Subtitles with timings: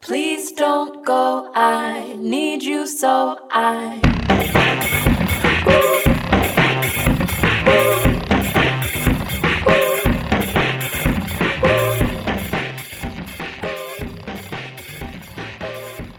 [0.00, 4.00] Please don't go, I need you so I.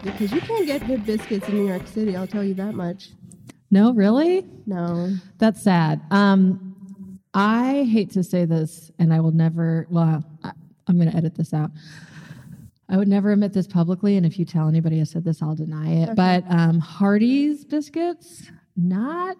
[0.02, 3.08] Because you can't get good biscuits in New York City, I'll tell you that much.
[3.70, 4.46] No, really?
[4.66, 5.14] No.
[5.38, 6.02] That's sad.
[6.10, 9.86] Um, I hate to say this, and I will never.
[9.88, 10.52] Well, I,
[10.86, 11.70] I'm going to edit this out.
[12.90, 15.54] I would never admit this publicly, and if you tell anybody I said this, I'll
[15.54, 16.16] deny it.
[16.16, 19.36] But um, Hardee's biscuits, not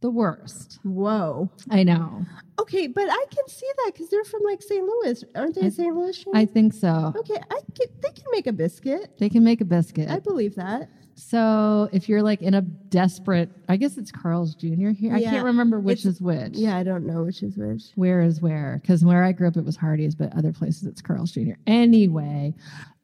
[0.00, 0.80] the worst.
[0.82, 1.50] Whoa.
[1.70, 2.24] I know.
[2.58, 4.84] Okay, but I can see that because they're from like St.
[4.84, 5.24] Louis.
[5.36, 5.94] Aren't they I- St.
[5.94, 6.24] Louis?
[6.34, 7.12] I think so.
[7.16, 9.16] okay, I can, they can make a biscuit.
[9.18, 10.10] They can make a biscuit.
[10.10, 10.88] I believe that.
[11.20, 14.90] So if you're like in a desperate, I guess it's Carl's Jr.
[14.90, 15.14] here.
[15.14, 16.54] I can't remember which it's- is which.
[16.54, 17.90] Yeah, I don't know which is which.
[17.94, 18.78] Where is where?
[18.80, 21.52] Because where I grew up, it was Hardee's, but other places it's Carl's Jr.
[21.66, 22.54] Anyway,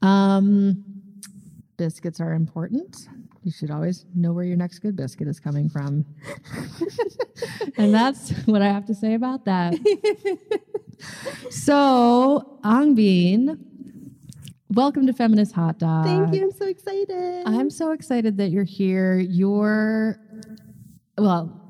[0.01, 0.83] um,
[1.77, 3.07] biscuits are important.
[3.45, 6.05] You should always know where your next good biscuit is coming from.
[7.77, 9.75] and that's what I have to say about that.
[11.51, 13.59] so, Angbeen,
[14.71, 16.05] welcome to Feminist Hot Dog.
[16.05, 16.45] Thank you.
[16.45, 17.43] I'm so excited.
[17.47, 19.19] I'm so excited that you're here.
[19.19, 20.19] You're,
[21.19, 21.61] well,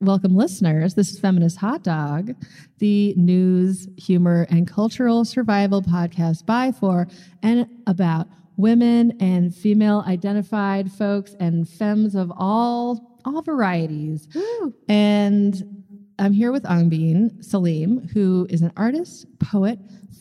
[0.00, 0.94] welcome listeners.
[0.94, 2.34] This is Feminist Hot Dog,
[2.78, 7.08] the news, humor, and cultural survival podcast by, for,
[7.42, 14.26] and about women and female identified folks and femmes of all all varieties.
[14.34, 14.74] Woo.
[14.88, 15.77] And
[16.18, 19.78] I'm here with Angbeen Salim, who is an artist, poet,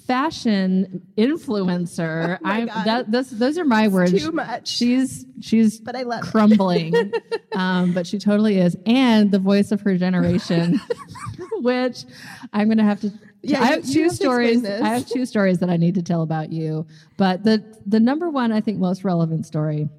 [0.08, 2.40] fashion influencer.
[2.42, 4.12] my I'm that those those are my words.
[4.12, 4.68] Too much.
[4.68, 6.94] She's she's but I love crumbling,
[7.56, 10.80] um, but she totally is, and the voice of her generation,
[11.58, 12.06] which
[12.54, 13.12] I'm going to have to.
[13.42, 14.66] Yeah, I have you two have stories.
[14.66, 16.88] I have two stories that I need to tell about you.
[17.18, 19.90] But the the number one, I think, most relevant story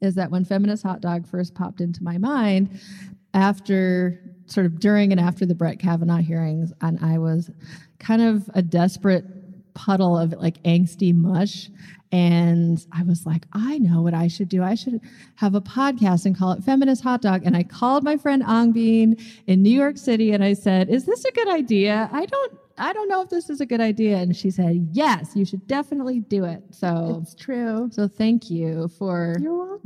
[0.00, 2.80] is that when feminist hot dog first popped into my mind,
[3.32, 7.50] after sort of during and after the Brett Kavanaugh hearings, and I was
[7.98, 9.24] kind of a desperate
[9.74, 11.68] puddle of like angsty mush.
[12.12, 14.62] And I was like, I know what I should do.
[14.62, 15.00] I should
[15.34, 17.42] have a podcast and call it Feminist Hot Dog.
[17.44, 21.24] And I called my friend Angbeen in New York City and I said, Is this
[21.24, 22.08] a good idea?
[22.12, 24.18] I don't I don't know if this is a good idea.
[24.18, 26.62] And she said, Yes, you should definitely do it.
[26.70, 27.88] So It's true.
[27.92, 29.34] so thank you for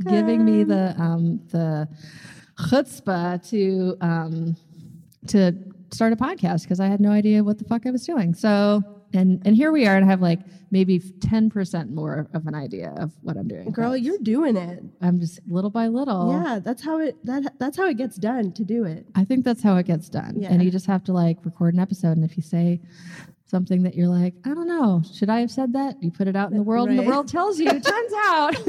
[0.07, 1.87] giving me the um, the
[2.59, 4.55] chutzpah to um,
[5.27, 5.53] to
[5.91, 8.33] start a podcast because I had no idea what the fuck I was doing.
[8.33, 8.83] So
[9.13, 10.39] and and here we are, and I have like
[10.71, 13.71] maybe ten percent more of an idea of what I'm doing.
[13.71, 14.83] Girl, But you're doing it.
[15.01, 16.31] I'm just little by little.
[16.31, 19.05] Yeah, that's how it that that's how it gets done to do it.
[19.15, 20.35] I think that's how it gets done.
[20.37, 20.51] Yeah.
[20.51, 22.81] And you just have to like record an episode, and if you say
[23.49, 25.95] something that you're like, I don't know, should I have said that?
[26.01, 27.69] You put it out in the world, and the world tells you.
[27.71, 28.55] Turns out.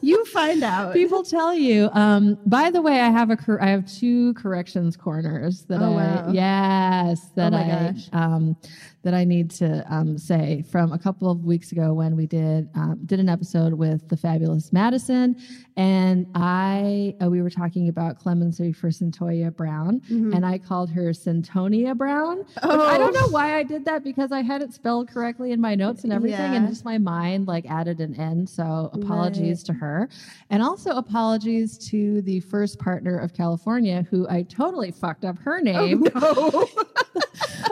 [0.00, 0.92] You find out.
[0.94, 1.90] People tell you.
[1.92, 5.92] Um, by the way, I have a cor- I have two corrections corners that Oh,
[5.92, 6.32] I wow.
[6.32, 8.08] yes that Oh, my I gosh.
[8.12, 8.56] um,
[9.02, 12.68] that I need to um, say from a couple of weeks ago when we did
[12.74, 15.36] um, did an episode with the fabulous Madison
[15.76, 20.34] and I uh, we were talking about clemency for Cyntoia Brown Mhm.
[20.34, 22.44] and I called her Centonia Brown.
[22.62, 22.80] Oh.
[22.86, 25.74] I don't know why I did that because I had it spelled correctly in my
[25.74, 28.46] notes and everything, and just my mind like added an N.
[28.46, 29.66] So apologies Right.
[29.66, 30.08] to her,
[30.50, 35.60] and also apologies to the first partner of California who I totally fucked up her
[35.60, 36.04] name.
[36.14, 36.84] Oh, no.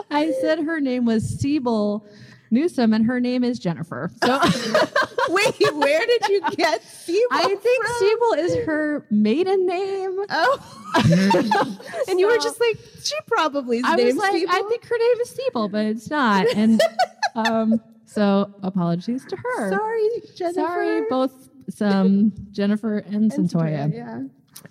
[0.11, 2.05] I said her name was Siebel
[2.51, 4.11] Newsom, and her name is Jennifer.
[4.23, 4.39] So
[5.29, 7.95] Wait, where did you get Siebel I think from?
[7.99, 10.19] Siebel is her maiden name.
[10.29, 11.75] Oh.
[12.09, 14.53] and you were just like, she probably is I was like, Siebel.
[14.53, 16.45] I think her name is Siebel, but it's not.
[16.55, 16.81] And
[17.35, 19.69] um, so apologies to her.
[19.69, 20.59] Sorry, Jennifer.
[20.59, 23.93] Sorry, both some Jennifer and, And Cyntoia.
[23.93, 24.23] Yeah.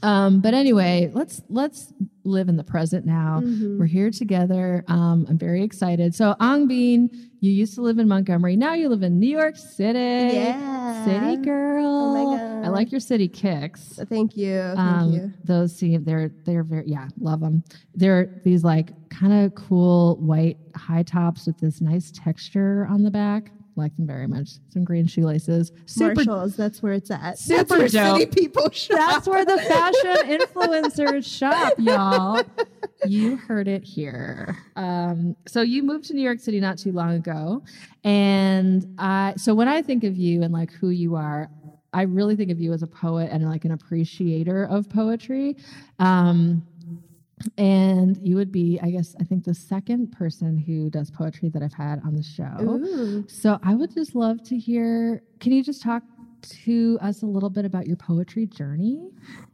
[0.03, 1.93] Um, but anyway, let's let's
[2.25, 3.41] live in the present now.
[3.43, 3.79] Mhm.
[3.79, 4.85] We're here together.
[4.89, 6.15] Um, I'm very excited.
[6.15, 8.57] So Angbeen, you used to live in Montgomery.
[8.57, 9.99] Now you live in New York City.
[10.37, 11.05] Yeah.
[11.05, 11.87] City girl.
[11.87, 12.65] Oh my God.
[12.65, 13.99] I like your city kicks.
[14.09, 14.59] Thank you.
[14.75, 15.33] Thank Um, you.
[15.45, 17.63] Those seem they're they're very yeah love them.
[17.95, 23.11] They're these like kind of cool white high tops with this nice texture on the
[23.11, 23.51] back.
[23.77, 24.51] Like them very much.
[24.71, 25.73] Some green shoelaces.
[25.87, 26.15] Super.
[26.17, 27.39] Marshalls, that's where it's at.
[27.39, 28.35] super that's where city dope.
[28.35, 28.97] people shop.
[28.99, 32.43] That's where the fashion influencers shop, y'all.
[33.07, 34.57] You heard it here.
[34.77, 37.63] Um, so you moved to New York City not too long ago,
[38.05, 39.35] and I.
[39.37, 41.49] So when I think of you and like who you are,
[41.93, 45.57] I really think of you as a poet and like an appreciator of poetry.
[45.99, 46.67] Um,
[47.57, 51.63] and you would be, I guess, I think the second person who does poetry that
[51.63, 52.57] I've had on the show.
[52.61, 53.25] Ooh.
[53.29, 55.23] So I would just love to hear.
[55.41, 56.03] Can you just talk
[56.65, 59.11] to us a little bit about your poetry journey?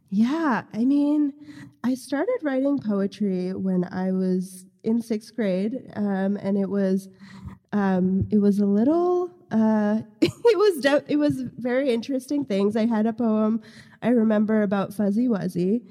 [0.09, 1.33] Yeah, I mean,
[1.83, 7.09] I started writing poetry when I was in sixth grade, um, and it was
[7.73, 12.75] um, it was a little uh, it was de- it was very interesting things.
[12.75, 13.61] I had a poem
[14.01, 15.81] I remember about Fuzzy Wuzzy.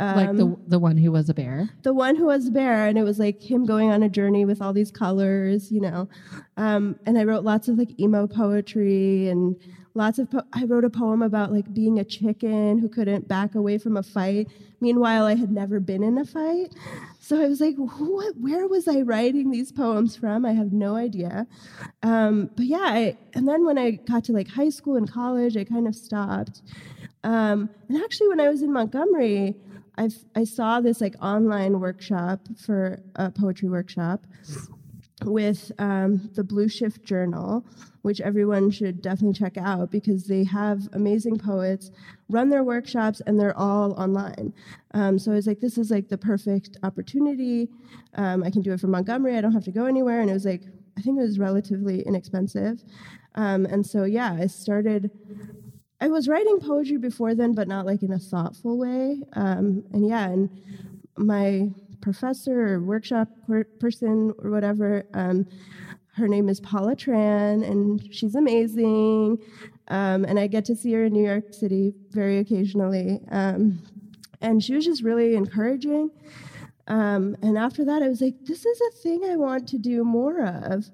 [0.00, 1.68] Um, like the the one who was a bear.
[1.82, 4.46] the one who was a bear and it was like him going on a journey
[4.46, 6.08] with all these colors you know.
[6.56, 9.56] Um, and i wrote lots of like emo poetry and
[9.94, 13.54] lots of po- i wrote a poem about like being a chicken who couldn't back
[13.54, 14.48] away from a fight.
[14.80, 16.74] Meanwhile i had never been in a fight.
[17.18, 20.46] So i was like what, where was i writing these poems from?
[20.46, 21.46] I have no idea.
[22.02, 25.58] Um, but yeah I, and then when i got to like high school and college
[25.58, 26.62] i kind of stopped.
[27.22, 29.56] Um, and actually when i was in montgomery
[30.00, 34.26] I've, I saw this like online workshop for a poetry workshop
[35.24, 37.66] with um, the Blueshift Journal,
[38.00, 41.90] which everyone should definitely check out because they have amazing poets
[42.30, 44.54] run their workshops and they're all online.
[44.94, 47.68] Um, so I was like, this is like the perfect opportunity.
[48.14, 49.36] Um, I can do it from Montgomery.
[49.36, 50.20] I don't have to go anywhere.
[50.22, 50.62] And it was like,
[50.96, 52.82] I think it was relatively inexpensive.
[53.34, 55.10] Um, and so yeah, I started
[56.00, 59.20] I was writing poetry before then, but not like in a thoughtful way.
[59.34, 60.48] Um, and yeah, and
[61.18, 61.70] my
[62.00, 65.46] professor or workshop per- person or whatever, um,
[66.14, 69.38] her name is Paula Tran, and she's amazing.
[69.88, 73.20] Um, and I get to see her in New York City very occasionally.
[73.30, 73.82] Um,
[74.40, 76.10] and she was just really encouraging.
[76.88, 80.02] Um, and after that, I was like, this is a thing I want to do
[80.02, 80.90] more of.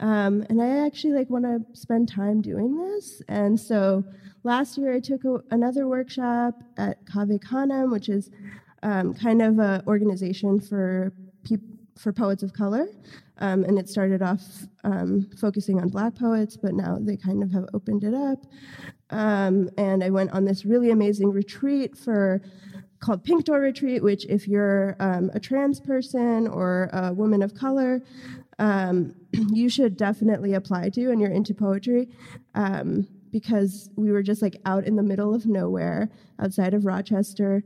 [0.00, 3.22] Um, and I actually like want to spend time doing this.
[3.28, 4.04] And so
[4.46, 8.30] last year I took a, another workshop at Cave Canem, which is
[8.82, 11.12] um, kind of an organization for
[11.98, 12.86] for poets of color.
[13.38, 14.42] Um, and it started off
[14.84, 18.44] um, focusing on black poets, but now they kind of have opened it up.
[19.10, 22.42] Um, and I went on this really amazing retreat for
[23.00, 27.54] called Pink Door Retreat, which if you're um, a trans person or a woman of
[27.54, 28.02] color,
[28.58, 32.08] um, you should definitely apply to and you're into poetry.
[33.40, 36.08] Because we were just like out in the middle of nowhere
[36.40, 37.62] outside of Rochester,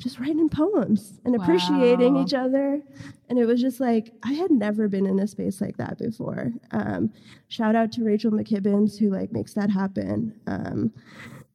[0.00, 2.22] just writing poems and appreciating Wow.
[2.22, 2.80] each other.
[3.28, 6.52] And it was just like, I had never been in a space like that before.
[6.70, 7.12] Um,
[7.48, 10.38] shout out to Rachel McKibbens who like makes that happen.
[10.46, 10.92] Um,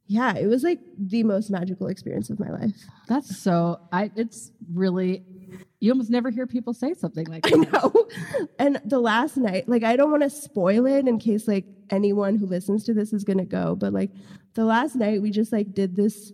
[0.07, 2.75] yeah, it was like the most magical experience of my life.
[3.07, 3.80] That's so.
[3.94, 4.12] I.
[4.18, 5.24] It's really.
[5.79, 7.53] You almost never hear people say something like that.
[7.53, 8.07] I know.
[8.59, 12.38] And the last night, like I don't want to spoil it in case like anyone
[12.38, 14.11] who listens to this is gonna go, but like
[14.53, 16.31] the last night we just like did this,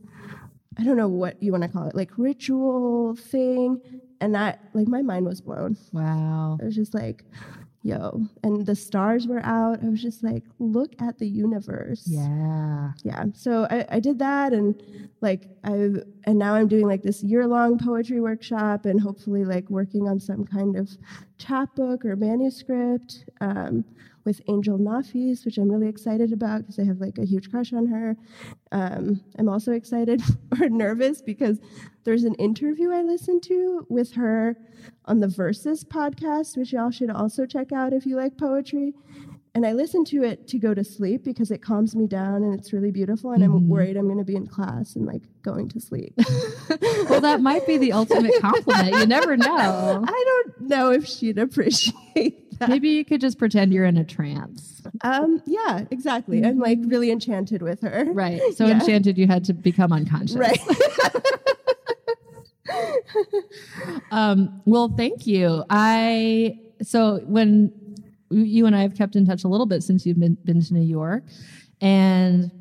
[0.77, 3.81] I don't know what you want to call it, like ritual thing.
[4.21, 5.77] And that like my mind was blown.
[5.93, 6.57] Wow.
[6.61, 7.23] It was just like,
[7.81, 8.21] yo.
[8.43, 9.83] And the stars were out.
[9.83, 12.03] I was just like, look at the universe.
[12.05, 12.91] Yeah.
[13.03, 14.81] yeah so I, I did that and
[15.21, 19.69] like i and now i'm doing like this year long poetry workshop and hopefully like
[19.69, 20.89] working on some kind of
[21.37, 23.83] chapbook or manuscript um,
[24.25, 27.73] with angel nafis which i'm really excited about because i have like a huge crush
[27.73, 28.15] on her.
[28.71, 30.21] Um, i'm also excited
[30.61, 31.59] or nervous because
[32.03, 34.55] there's an interview i listened to with her
[35.05, 38.93] on the versus podcast which y'all should also check out if you like poetry
[39.55, 42.57] and I listen to it to go to sleep because it calms me down and
[42.57, 43.31] it's really beautiful.
[43.31, 43.45] And Mhm.
[43.45, 46.13] I'm worried I'm going to be in class and like going to sleep.
[47.09, 48.93] well, that might be the ultimate compliment.
[48.95, 50.03] You never know.
[50.07, 52.69] I don't know if she'd appreciate that.
[52.69, 54.81] Maybe you could just pretend you're in a trance.
[55.01, 56.43] Um, yeah, exactly.
[56.45, 58.05] I'm like really enchanted with her.
[58.11, 58.41] Right.
[58.55, 58.79] So Yeah.
[58.79, 60.35] enchanted you had to become unconscious.
[60.37, 60.59] Right.
[64.11, 65.63] Um, well, thank you.
[65.69, 67.71] I so when
[68.31, 70.73] you and I have kept in touch a little bit since you've been, been to
[70.73, 71.23] New York,
[71.81, 72.51] and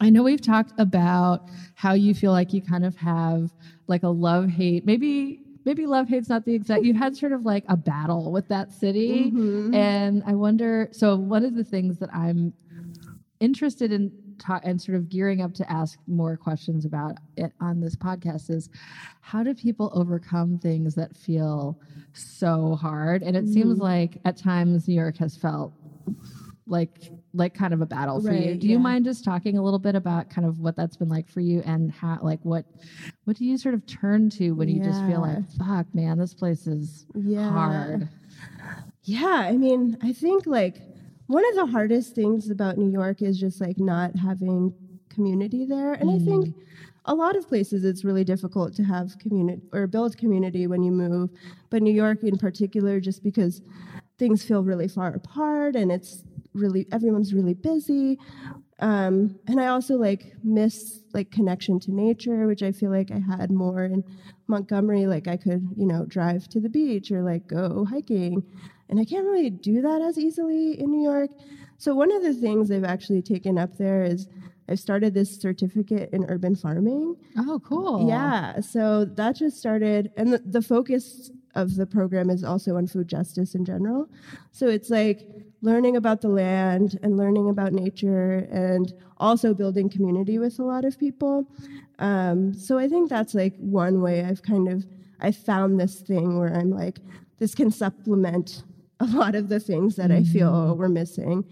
[0.00, 1.42] I know we've talked about
[1.74, 3.50] how you feel like you kind of have
[3.88, 6.84] like a love hate, maybe maybe love hate's not the exact.
[6.84, 9.74] You've had sort of like a battle with that city, Mhm.
[9.74, 10.88] and I wonder.
[10.92, 12.54] So one of the things that I'm
[13.40, 17.80] interested in ta- and sort of gearing up to ask more questions about it on
[17.80, 18.68] this podcast is
[19.20, 21.78] how do people overcome things that feel
[22.12, 23.22] so hard?
[23.22, 23.82] And it seems Mm.
[23.82, 25.72] like at times new york has felt
[26.66, 28.50] like like kind of a battle for you.
[28.52, 31.08] Right, do you mind just talking a little bit about kind of what that's been
[31.10, 32.64] like for you and how like what
[33.24, 36.32] what do you sort of turn to when you just feel like fuck man this
[36.32, 37.50] place is Yeah.
[37.50, 38.08] hard.
[39.02, 40.80] Yeah, I mean, I think like
[41.26, 44.74] one of the hardest things about New York is just like not having
[45.08, 45.94] community there.
[45.94, 46.54] And I think
[47.06, 50.90] a lot of places it's really difficult to have community or build community when you
[50.90, 51.30] move,
[51.70, 53.62] but New York in particular, just because
[54.18, 58.18] things feel really far apart and it's really everyone's really busy.
[58.80, 63.18] Um, and I also like miss like connection to nature, which I feel like I
[63.18, 64.04] had more in
[64.46, 65.06] Montgomery.
[65.06, 68.42] Like I could, you know, drive to the beach or like go hiking,
[68.88, 71.30] and I can't really do that as easily in New York.
[71.78, 74.28] So one of the things I've actually taken up there is
[74.68, 77.16] I've started this certificate in urban farming.
[77.36, 78.08] Oh, cool.
[78.08, 82.86] Yeah, so that just started, and the, the focus of the program is also on
[82.86, 84.08] food justice in general.
[84.52, 85.28] So it's like
[85.64, 90.84] learning about the land and learning about nature and also building community with a lot
[90.84, 91.46] of people.
[91.98, 94.84] Um, so I think that's like one way I've kind of
[95.20, 96.98] I found this thing where I'm like
[97.38, 98.62] this can supplement
[99.00, 101.44] a lot of the things that I feel we're missing.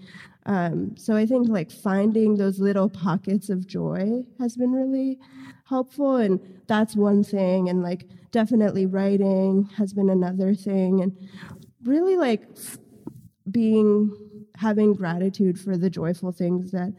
[0.45, 5.19] Um, so I think like finding those little pockets of joy has been really
[5.65, 7.71] helpful, and that's one thing.
[7.71, 11.17] And like definitely writing has been another thing, and
[11.85, 12.79] really like f-
[13.51, 16.93] being having gratitude for the joyful things that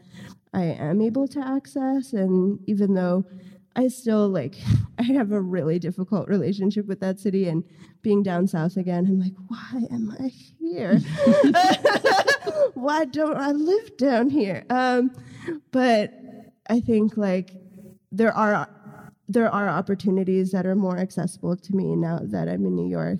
[0.52, 3.24] I am able to access, and even though
[3.76, 4.56] I still like
[4.98, 7.64] I have a really difficult relationship with that city and
[8.02, 10.98] being down south again, I'm like, why am I here?
[12.74, 14.64] why don't I live down here?
[14.70, 15.12] Um,
[15.72, 16.12] but
[16.68, 17.52] I think like
[18.12, 18.68] there are
[19.28, 23.18] there are opportunities that are more accessible to me now that I'm in New York.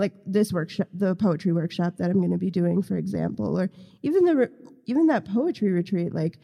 [0.00, 3.70] Like this workshop, the poetry workshop that I'm going to be doing, for example, or
[4.02, 4.54] even the re-
[4.86, 6.12] even that poetry retreat.
[6.22, 6.38] Like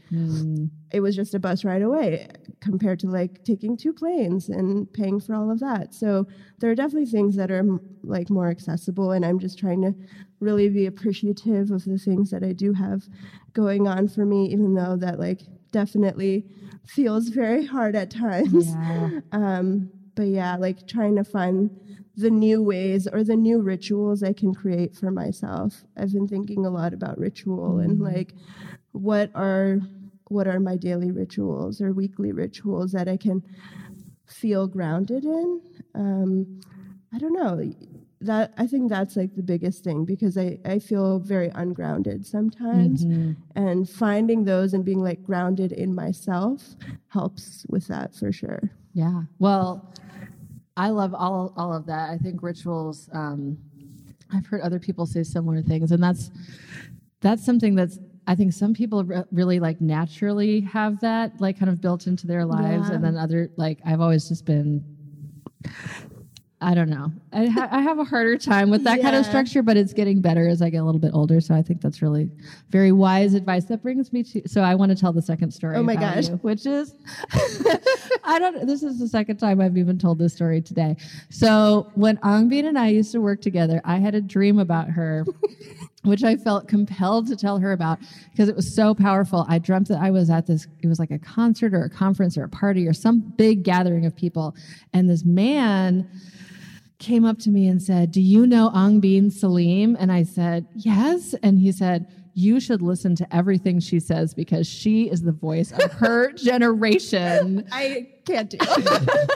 [0.92, 2.28] it was just a bus ride away
[2.60, 5.94] compared to like taking two planes and paying for all of that.
[5.94, 6.26] So
[6.58, 9.92] there are definitely things that are m- like more accessible, and I'm just trying to
[10.40, 13.00] really be appreciative of the things that I do have
[13.54, 15.40] going on for me, even though that like
[15.72, 16.44] definitely
[16.86, 18.66] feels very hard at times.
[18.68, 19.20] Yeah.
[19.32, 21.70] Um, but yeah, like trying to find
[22.16, 25.84] the new ways or the new rituals I can create for myself.
[25.96, 28.32] I've been thinking a lot about ritual and like
[28.92, 29.80] what are
[30.28, 33.44] what are my daily rituals or weekly rituals that I can
[34.26, 35.60] feel grounded in.
[35.94, 36.60] Um,
[37.14, 37.72] I don't know.
[38.22, 43.04] That I think that's like the biggest thing because I, I feel very ungrounded sometimes.
[43.54, 46.74] And finding those and being like grounded in myself
[47.08, 48.70] helps with that for sure.
[48.94, 49.22] Yeah.
[49.38, 49.92] Well,
[50.76, 52.10] I love all all of that.
[52.10, 53.08] I think rituals.
[53.12, 53.58] Um,
[54.32, 56.30] I've heard other people say similar things, and that's
[57.20, 57.98] that's something that's.
[58.28, 62.26] I think some people re- really like naturally have that like kind of built into
[62.26, 64.84] their lives, and then other like I've always just been.
[66.62, 67.12] I don't know.
[67.34, 70.22] I, ha- I have a harder time with that kind of structure, but it's getting
[70.22, 71.38] better as I get a little bit older.
[71.38, 72.30] So I think that's really
[72.70, 73.66] very wise advice.
[73.66, 74.48] That brings me to.
[74.48, 75.76] So I want to tell the second story.
[75.76, 76.28] Oh my gosh.
[76.28, 76.94] you, which is
[78.24, 78.66] I don't.
[78.66, 80.96] This is the second time I've even told this story today.
[81.28, 85.26] So when Angbeen and I used to work together, I had a dream about her,
[86.04, 87.98] which I felt compelled to tell her about
[88.30, 89.44] because it was so powerful.
[89.46, 90.66] I dreamt that I was at this.
[90.82, 94.06] It was like a concert or a conference or a party or some big gathering
[94.06, 94.56] of people,
[94.94, 96.08] and this man
[96.98, 101.34] came up to me and said, "Do you know Angbeen Salim?" And I said, "Yes."
[101.42, 102.06] And he said.
[102.38, 107.66] You should listen to everything she says because she is the voice of her generation.
[107.72, 109.10] I can't do it.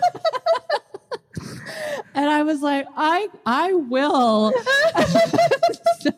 [2.15, 4.53] And I was like, I I will.
[6.01, 6.11] So-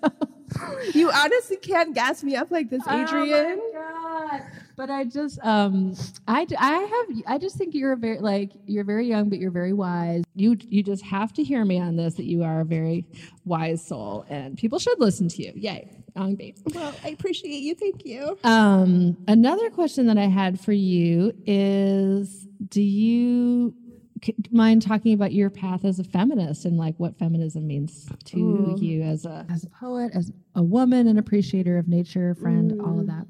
[0.94, 3.60] You honestly can't gas me up like this, Adrian.
[3.60, 4.42] Oh my God.
[4.82, 5.94] But I just um
[6.26, 9.52] I, I have I just think you're a very like you're very young but you're
[9.52, 10.24] very wise.
[10.34, 13.06] You you just have to hear me on this that you are a very
[13.44, 15.52] wise soul and people should listen to you.
[15.54, 15.88] Yay.
[16.74, 17.76] Well, I appreciate you.
[17.76, 18.36] Thank you.
[18.42, 23.76] Um, another question that I had for you is Do you
[24.50, 28.76] mind talking about your path as a feminist and like what feminism means to Ooh.
[28.80, 32.98] you as a as a poet, as a woman, an appreciator of nature, friend, all
[32.98, 33.26] of that?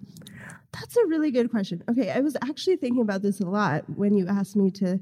[0.73, 1.83] That's a really good question.
[1.91, 4.99] Okay, I was actually thinking about this a lot when you asked me to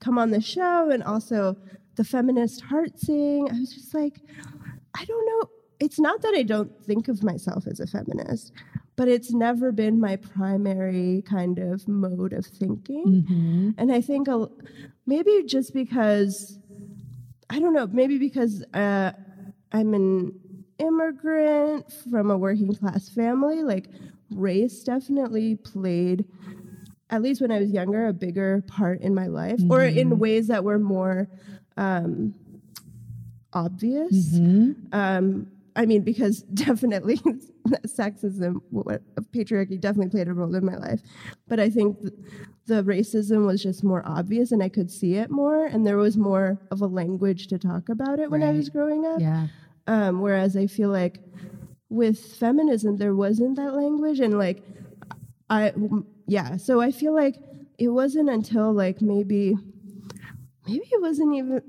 [0.00, 1.56] come on the show and also
[1.96, 3.48] the feminist heart sing.
[3.50, 4.20] I was just like,
[4.94, 5.48] I don't know.
[5.78, 8.52] It's not that I don't think of myself as a feminist,
[8.96, 13.06] but it's never been my primary kind of mode of thinking.
[13.06, 13.70] Mm-hmm.
[13.78, 14.48] And I think a,
[15.06, 16.58] maybe just because,
[17.48, 19.12] I don't know, maybe because uh,
[19.72, 20.38] I'm an
[20.78, 23.88] immigrant from a working class family, like
[24.30, 26.24] race definitely played,
[27.10, 30.48] at least when I was younger, a bigger part in my life, or in ways
[30.48, 31.28] that were more
[31.76, 32.34] um,
[33.52, 34.34] obvious.
[34.34, 34.72] Mm-hmm.
[34.92, 35.46] Um,
[35.76, 37.16] I mean, because definitely
[37.86, 41.00] sexism, what- patriarchy definitely played a role in my life.
[41.48, 42.12] But I think th-
[42.66, 45.66] the racism was just more obvious and I could see it more.
[45.66, 49.06] And there was more of a language to talk about it when I was growing
[49.06, 49.20] up.
[49.20, 49.48] Yeah.
[49.86, 51.20] Um, whereas I feel like
[51.90, 54.20] with feminism, there wasn't that language.
[54.20, 54.62] And like,
[55.50, 55.72] i
[56.26, 56.56] yeah.
[56.56, 57.36] So I feel like
[57.78, 59.56] it wasn't until like maybe,
[60.66, 61.62] maybe it wasn't even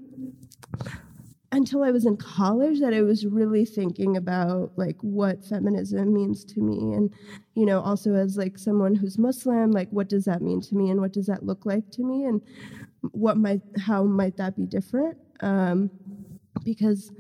[1.54, 6.46] until I was in college that I was really thinking about like what feminism means
[6.46, 7.14] to me and
[7.56, 10.92] you know also as like someone who's Muslim like what does that mean to me
[10.92, 12.42] and what does that look like to me and
[13.12, 15.90] what might how might that be different um,
[16.64, 17.12] because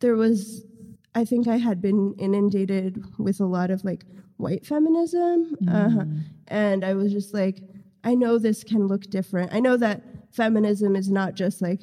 [0.00, 0.66] there was
[1.14, 4.04] I think I had been inundated with a lot of like
[4.38, 6.04] white feminism uh,
[6.48, 7.58] and I was just like
[8.02, 10.02] I know this can look different I know that
[10.32, 11.82] feminism is not just like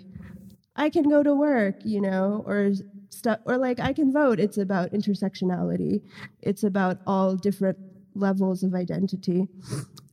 [0.79, 2.71] I can go to work, you know, or
[3.09, 4.39] stuff, or like I can vote.
[4.39, 6.01] It's about intersectionality.
[6.41, 7.77] It's about all different
[8.15, 9.47] levels of identity.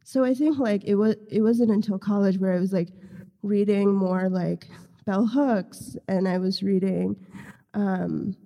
[0.02, 2.88] So I think like it was it wasn't until college where I was like
[3.42, 4.66] reading more like
[5.04, 7.16] bell hooks, and I was reading
[7.74, 8.36] um,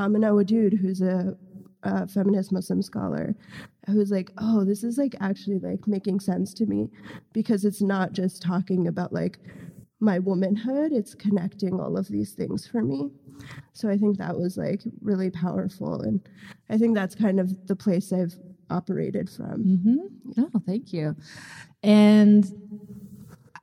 [0.00, 1.36] Amina Wadud, who's a,
[2.12, 3.34] feminist Muslim scholar.
[3.88, 6.90] Was like, oh, this is like actually like making sense to me
[7.32, 9.38] because it's not just talking about like
[9.98, 13.10] my womanhood, it's connecting all of these things for me.
[13.72, 16.02] So I think that was like really powerful.
[16.02, 16.20] And
[16.68, 18.34] I think that's kind of the place I've
[18.70, 19.64] operated from.
[19.64, 20.42] Mm-hmm.
[20.54, 21.16] Oh, thank you.
[21.82, 22.44] And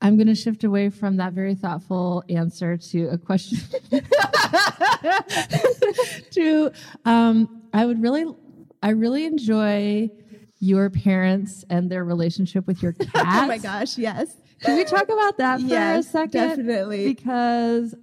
[0.01, 3.58] I'm going to shift away from that very thoughtful answer to a question.
[6.32, 6.72] to
[7.06, 8.25] um, I would really,
[8.82, 10.10] I really enjoy
[10.60, 13.12] your parents and their relationship with your cat.
[13.44, 14.36] Oh my gosh, yes.
[14.62, 16.32] Can we talk about that for Yes, a second?
[16.50, 17.13] definitely.
[17.13, 17.94] Because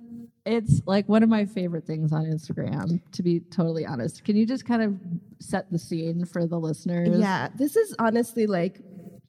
[0.46, 4.24] it's like one of my favorite things on Instagram, to be totally honest.
[4.24, 4.96] Can you just kind of
[5.40, 7.18] set the scene for the listeners?
[7.18, 8.80] Yeah, this is honestly like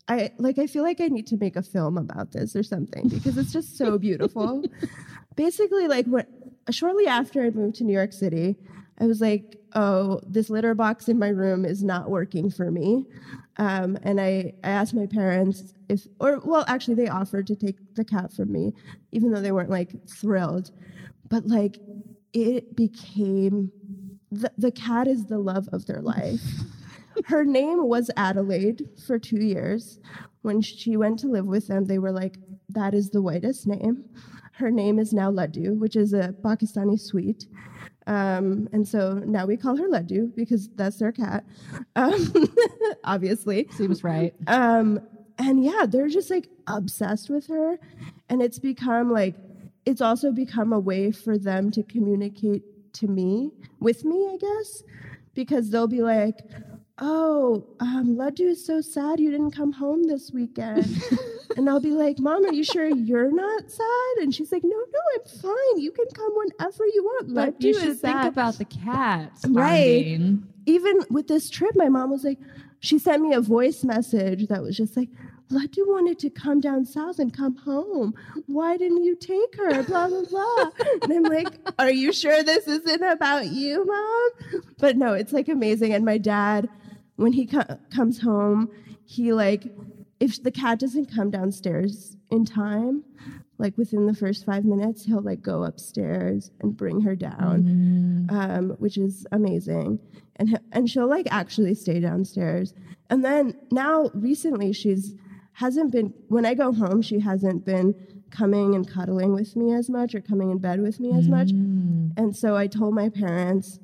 [0.07, 3.07] I like I feel like I need to make a film about this or something
[3.09, 4.63] because it's just so beautiful.
[5.35, 6.27] Basically, like what
[6.69, 8.55] shortly after I moved to New York City,
[8.99, 13.05] I was like, "Oh, this litter box in my room is not working for me,"
[13.57, 17.77] um, and I I asked my parents if, or well, actually, they offered to take
[17.95, 18.73] the cat from me,
[19.11, 20.71] even though they weren't like thrilled,
[21.29, 21.79] but like
[22.33, 23.71] it became
[24.31, 26.41] the, the cat is the love of their life.
[27.25, 29.99] Her name was Adelaide for two years.
[30.41, 32.37] When she went to live with them, they were like,
[32.69, 34.05] that is the whitest name.
[34.53, 37.47] Her name is now Laddu, which is a Pakistani sweet.
[38.07, 41.43] Um, and so now we call her Laddu because that's their cat,
[41.95, 42.31] um,
[43.03, 43.67] obviously.
[43.71, 44.33] Seems right.
[44.47, 44.99] Um,
[45.37, 47.79] and yeah, they're just like obsessed with her.
[48.29, 49.35] And it's become like,
[49.85, 54.83] it's also become a way for them to communicate to me, with me, I guess,
[55.33, 56.39] because they'll be like,
[56.99, 61.01] oh, um, Laddu is so sad you didn't come home this weekend.
[61.57, 64.17] and I'll be like, Mom, are you sure you're not sad?
[64.21, 65.79] And she's like, No, no, I'm fine.
[65.81, 67.33] You can come whenever you want.
[67.33, 69.45] But you is should think sad." about the cats.
[69.47, 70.19] Right.
[70.65, 72.39] even with this trip, my mom was like,
[72.79, 75.09] she sent me a voice message that was just like,
[75.51, 78.15] Laddu wanted to come down south and come home.
[78.47, 79.83] Why didn't you take her?
[79.83, 80.71] Blah, blah, blah.
[81.03, 84.61] and I'm like, are you sure this isn't about you, mom?
[84.79, 85.93] But no, it's like amazing.
[85.93, 86.67] And my dad,
[87.15, 88.69] when he co- comes home,
[89.05, 89.67] he like,
[90.19, 93.03] if the cat doesn't come downstairs in time,
[93.57, 98.69] like within the first five minutes, he'll like go upstairs and bring her down um,
[98.79, 99.99] which is amazing.
[100.37, 102.73] And and she'll like actually stay downstairs.
[103.09, 105.15] And then now recently she's
[105.53, 107.95] hasn't been when I go home she hasn't been
[108.29, 111.51] coming and cuddling with me as much or coming in bed with me as much.
[112.17, 113.79] And so I told my parents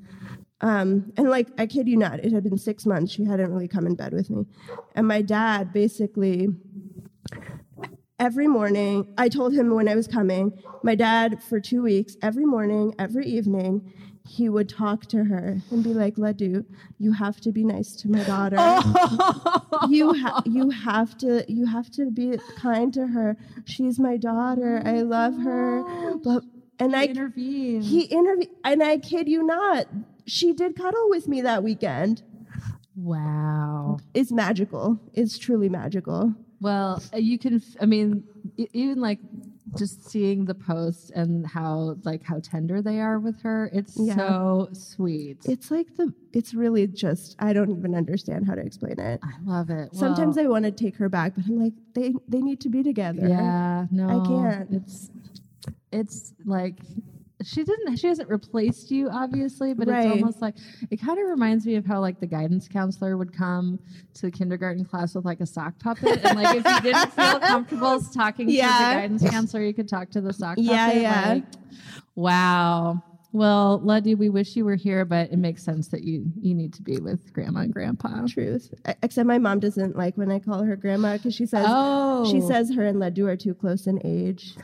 [0.61, 3.11] um, and like I kid you not, it had been six months.
[3.11, 4.45] She hadn't really come in bed with me,
[4.95, 6.49] and my dad basically
[8.21, 12.45] every morning, I told him when I was coming, my dad, for two weeks, every
[12.45, 13.91] morning, every evening,
[14.27, 16.63] he would talk to her and be like, Laddu,
[16.99, 18.57] you have to be nice to my daughter.
[19.89, 23.35] you ha- you have to you have to be kind to her.
[23.65, 24.81] She's my daughter.
[24.85, 25.83] I love her.
[26.23, 26.43] But
[26.79, 27.83] and I intervened.
[27.83, 29.87] he interviewed and I kid you not,
[30.25, 32.23] she did cuddle with me that weekend.
[32.95, 33.97] wow.
[34.13, 34.99] It's magical.
[35.13, 36.33] It's truly magical.
[36.59, 37.61] Well, uh, you can.
[37.79, 38.23] I mean,
[38.57, 39.19] even like
[39.77, 43.69] just seeing the posts and how like how tender they are with her.
[43.73, 44.15] It's Yeah.
[44.15, 45.37] so sweet.
[45.45, 49.19] It's like the it's really just I don't even understand how to explain it.
[49.23, 49.95] I love it.
[49.95, 52.69] Sometimes Well, I want to take her back, but I'm like they they need to
[52.69, 53.27] be together.
[53.27, 53.87] Yeah.
[53.91, 54.21] No.
[54.21, 54.71] I can't.
[54.71, 55.09] It's
[55.91, 56.75] it's like
[57.45, 60.05] she didn't she hasn't replaced you obviously but Right.
[60.05, 60.55] it's almost like
[60.89, 63.79] it kind of reminds me of how like the guidance counselor would come
[64.15, 67.39] to the kindergarten class with like a sock puppet and like if you didn't feel
[67.53, 71.29] comfortable talking to the guidance counselor you could talk to the sock Yeah, puppet yeah.
[71.33, 71.43] like
[72.15, 73.01] wow
[73.33, 76.73] well Luddy we wish you were here but it makes sense that you you need
[76.73, 78.73] to be with grandma and grandpa Truth.
[79.03, 82.41] Except my mom doesn't like when I call her grandma because she says oh she
[82.41, 84.55] says her and Laddu are too close in age.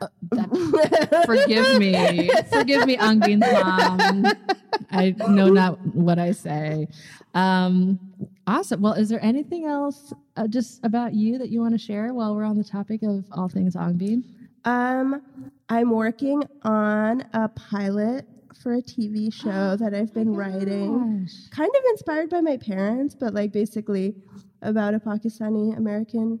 [1.26, 4.26] forgive me forgive me Angbeen's mom
[4.90, 6.88] I know not what I say.
[7.34, 7.98] Um,
[8.46, 8.82] awesome.
[8.82, 12.34] Well, is there anything else uh, just about you that you want to share while
[12.34, 14.22] we're on the topic of all things Angbeen?
[14.64, 15.22] Um,
[15.68, 18.26] I'm working on a pilot
[18.62, 21.24] for a TV show that I've been writing.
[21.24, 21.48] Gosh.
[21.50, 24.14] Kind of inspired by my parents, but like basically
[24.62, 26.38] about a Pakistani American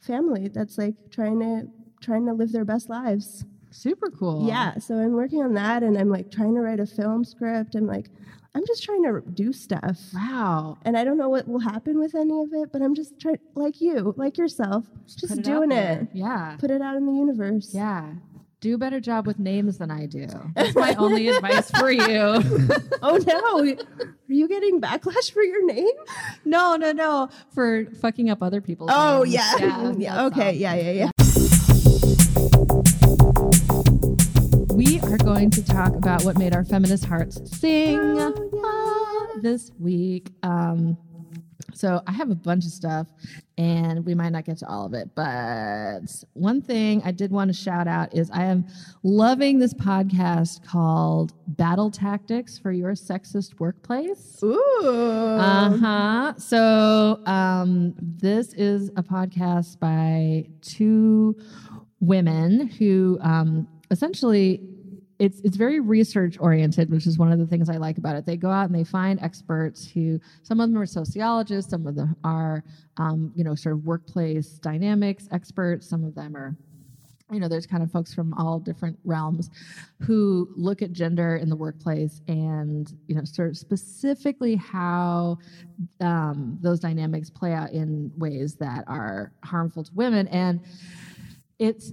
[0.00, 1.68] family that's like trying to
[2.00, 3.44] trying to live their best lives.
[3.70, 4.46] Super cool.
[4.46, 7.74] Yeah, so I'm working on that and I'm like trying to write a film script.
[7.74, 8.08] I'm like
[8.54, 9.98] I'm just trying to do stuff.
[10.14, 10.78] Wow.
[10.82, 13.38] And I don't know what will happen with any of it, but I'm just trying
[13.54, 16.08] like you, like yourself, just Put it doing it.
[16.14, 16.56] Yeah.
[16.58, 17.72] Put it out in the universe.
[17.74, 18.12] Yeah.
[18.60, 20.26] Do a better job with names than I do.
[20.54, 22.42] That's my only advice for you.
[23.02, 23.60] Oh no.
[24.08, 25.92] Are you getting backlash for your name?
[26.46, 27.28] No, no, no.
[27.54, 29.34] For fucking up other people's Oh names.
[29.34, 29.56] yeah.
[29.58, 29.92] Yeah.
[30.14, 30.46] that's okay.
[30.48, 30.52] all.
[30.54, 31.10] Yeah, yeah, yeah.
[34.74, 39.70] We are going to talk about what made our feminist hearts sing Oh, uh, this
[39.78, 40.30] week.
[40.42, 40.98] Um,
[41.74, 43.06] so I have a bunch of stuff,
[43.58, 45.10] and we might not get to all of it.
[45.14, 46.00] But
[46.32, 48.66] one thing I did want to shout out is I am
[49.02, 54.38] loving this podcast called Battle Tactics for Your Sexist Workplace.
[54.42, 55.36] Ooh.
[55.38, 56.34] Uh huh.
[56.38, 61.36] So, um, this is a podcast by two
[62.00, 64.60] women who um, essentially
[65.18, 68.26] it's it's very research oriented, which is one of the things I like about it.
[68.26, 71.94] They go out and they find experts who some of them are sociologists, some of
[71.94, 72.62] them are
[72.98, 76.54] um, you know sort of workplace dynamics experts, some of them are
[77.32, 79.50] you know there's kind of folks from all different realms
[80.00, 85.38] who look at gender in the workplace and you know sort of specifically how
[86.00, 90.60] um, those dynamics play out in ways that are harmful to women and
[91.58, 91.92] it's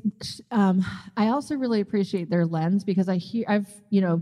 [0.52, 0.86] um,
[1.18, 4.22] i also really appreciate their lens because i hear i've you know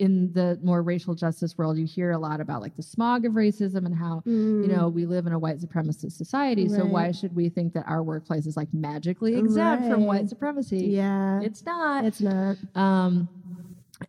[0.00, 3.34] in the more racial justice world you hear a lot about like the smog of
[3.34, 6.68] racism and how you know we live in a white supremacist society.
[6.68, 10.78] So why should we think that our workplace is like magically exempt from white supremacy?
[10.86, 11.40] Yeah.
[11.42, 12.04] it's not.
[12.04, 12.56] It's not.
[12.74, 13.28] um,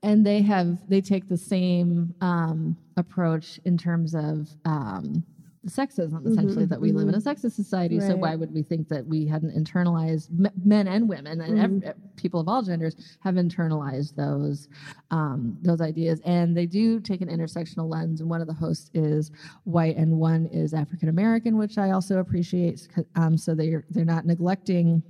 [0.02, 5.24] and they have they take the same um, approach in terms of um,
[5.68, 8.00] sexism essentially that we live in a sexist society.
[8.00, 11.58] So Mm-hmm, why would we think that we hadn't internalized m- men and women and
[11.58, 11.88] Mm-hmm.
[11.90, 14.68] ev- people of all genders have internalized those
[15.12, 16.22] um, those ideas.
[16.26, 18.22] And they do take an intersectional lens.
[18.22, 19.32] And one of the hosts is
[19.66, 24.26] white and one is african american which i also appreciate um, so they're they're not
[24.26, 25.04] neglecting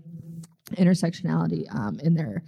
[0.72, 2.44] intersectionality um, in their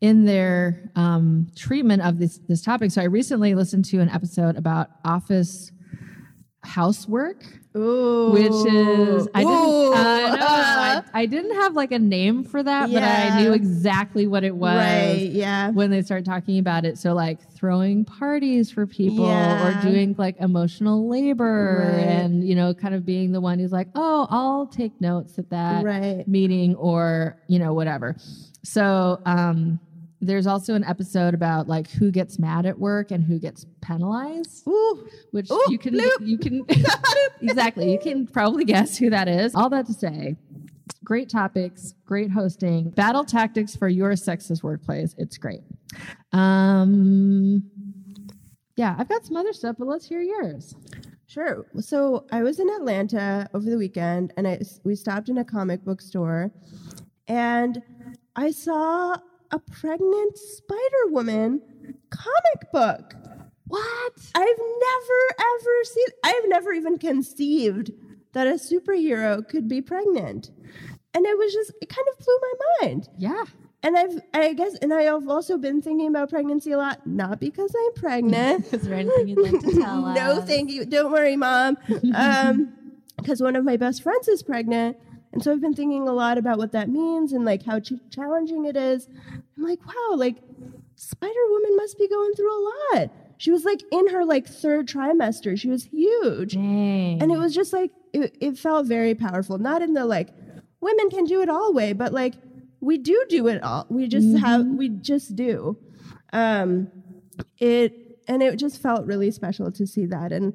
[0.00, 2.90] in their um, treatment of this this topic.
[2.90, 5.72] So I recently listened to an episode about office
[6.70, 7.44] housework,
[7.76, 8.30] Ooh.
[8.30, 9.92] which is I didn't Ooh.
[9.92, 14.26] I, know, I, I didn't have like a name for that, but I knew exactly
[14.28, 14.76] what it was.
[14.76, 15.30] Right.
[15.32, 15.70] Yeah.
[15.70, 19.66] When they started talking about it, so like throwing parties for people Yeah.
[19.66, 22.06] or doing like emotional labor Right.
[22.06, 25.50] and you know kind of being the one who's like, oh, I'll take notes at
[25.50, 26.26] that Right.
[26.28, 28.16] meeting or you know whatever
[28.62, 29.80] so um
[30.20, 34.66] there's also an episode about like who gets mad at work and who gets penalized
[34.68, 35.08] Ooh.
[35.30, 36.26] which Ooh, you can bloop.
[36.26, 36.64] you can
[37.40, 40.36] exactly you can probably guess who that is all that to say
[41.04, 45.62] great topics great hosting battle tactics for your sexist workplace it's great
[46.32, 47.62] um
[48.76, 50.74] yeah i've got some other stuff but let's hear yours
[51.26, 51.64] Sure.
[51.78, 55.84] So I was in Atlanta over the weekend, and I we stopped in a comic
[55.84, 56.50] book store,
[57.28, 57.80] and
[58.34, 59.16] I saw
[59.50, 61.60] a pregnant Spider Woman
[62.10, 63.14] comic book.
[63.66, 66.06] what I've never ever seen.
[66.24, 67.92] I've never even conceived
[68.32, 70.50] that a superhero could be pregnant,
[71.14, 73.08] and it was just it kind of blew my mind.
[73.18, 73.44] yeah
[73.82, 77.40] And I've I guess and I have also been thinking about pregnancy a lot, not
[77.40, 78.72] because I'm pregnant.
[78.72, 80.84] is there anything you'd like to tell us no, thank you.
[80.84, 81.76] Don't worry, mom.
[82.14, 82.72] Um,
[83.16, 84.96] because one of my best friends is pregnant,
[85.32, 87.92] and so I've been thinking a lot about what that means and like how ch-
[88.10, 89.08] challenging it is.
[89.56, 90.36] I'm like, wow, like
[90.96, 92.62] Spider Woman must be going through a
[92.96, 93.10] lot.
[93.38, 95.58] She was like in her like third trimester.
[95.58, 97.22] She was huge, Dang.
[97.22, 99.58] and it was just like it, it felt very powerful.
[99.58, 100.28] Not in the like
[100.80, 102.34] women can do it all way, but like
[102.80, 103.86] we do do it all.
[103.88, 105.78] We just have we just do.
[106.32, 106.90] Um,
[107.58, 110.32] it and it just felt really special to see that.
[110.32, 110.52] And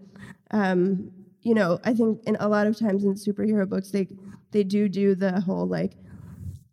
[0.51, 1.11] um,
[1.41, 4.07] you know, I think in a lot of times in superhero books, they
[4.55, 5.93] they do do the whole like,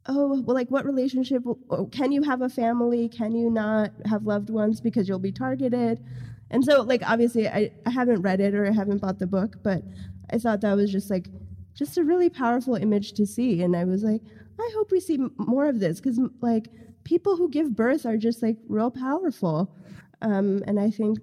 [0.06, 3.08] oh, well, like what relationship oh, can you have a family?
[3.08, 6.02] Can you not have loved ones because you'll be targeted?
[6.50, 9.56] And so, like, obviously, I, I haven't read it or I haven't bought the book,
[9.62, 9.82] but
[10.30, 11.28] I thought that was just like
[11.74, 13.62] just a really powerful image to see.
[13.62, 14.20] And I was like,
[14.60, 16.68] I hope we see more of this because, like,
[17.04, 19.74] people who give birth are just like real powerful.
[20.20, 21.18] Um, and I think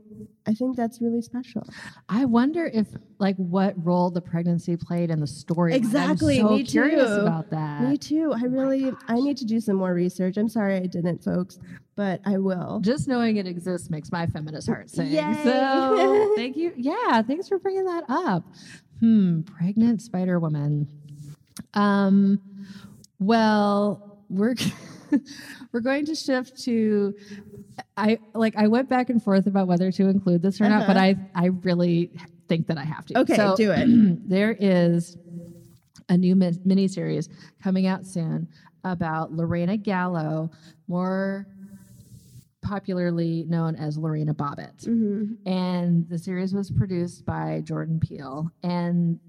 [0.48, 1.64] I think that's really special.
[2.08, 2.88] I wonder if
[3.20, 5.76] like what role the pregnancy played in the story.
[5.76, 7.22] Exactly, I'm so me curious too.
[7.22, 7.82] about that.
[7.84, 8.34] Me too.
[8.34, 10.38] I really I need to do some more research.
[10.38, 11.60] I'm sorry I didn't, folks,
[11.96, 12.80] but I will.
[12.80, 15.08] Just knowing it exists makes my feminist heart sing.
[15.08, 15.36] Yay.
[15.44, 16.74] So thank you.
[16.76, 18.44] Yeah, thanks for bringing that up.
[19.00, 20.88] Hmm, pregnant Spider Woman.
[21.74, 22.42] Um,
[23.20, 24.56] well, we're
[25.72, 27.14] we're going to shift to.
[27.98, 28.56] I like.
[28.56, 31.48] I went back and forth about whether to include this or not, but I I
[31.48, 32.12] really
[32.48, 33.20] think that I have to.
[33.20, 33.88] Okay, So, do it.
[34.30, 35.18] there is
[36.10, 37.30] a new mi- mini series
[37.62, 38.48] coming out soon
[38.84, 40.50] about Lorena Gallo,
[40.88, 41.46] more
[42.62, 44.86] popularly known as Lorena Bobbitt.
[44.86, 45.48] Mm-hmm.
[45.48, 48.52] And the series was produced by Jordan Peele.
[48.64, 49.20] And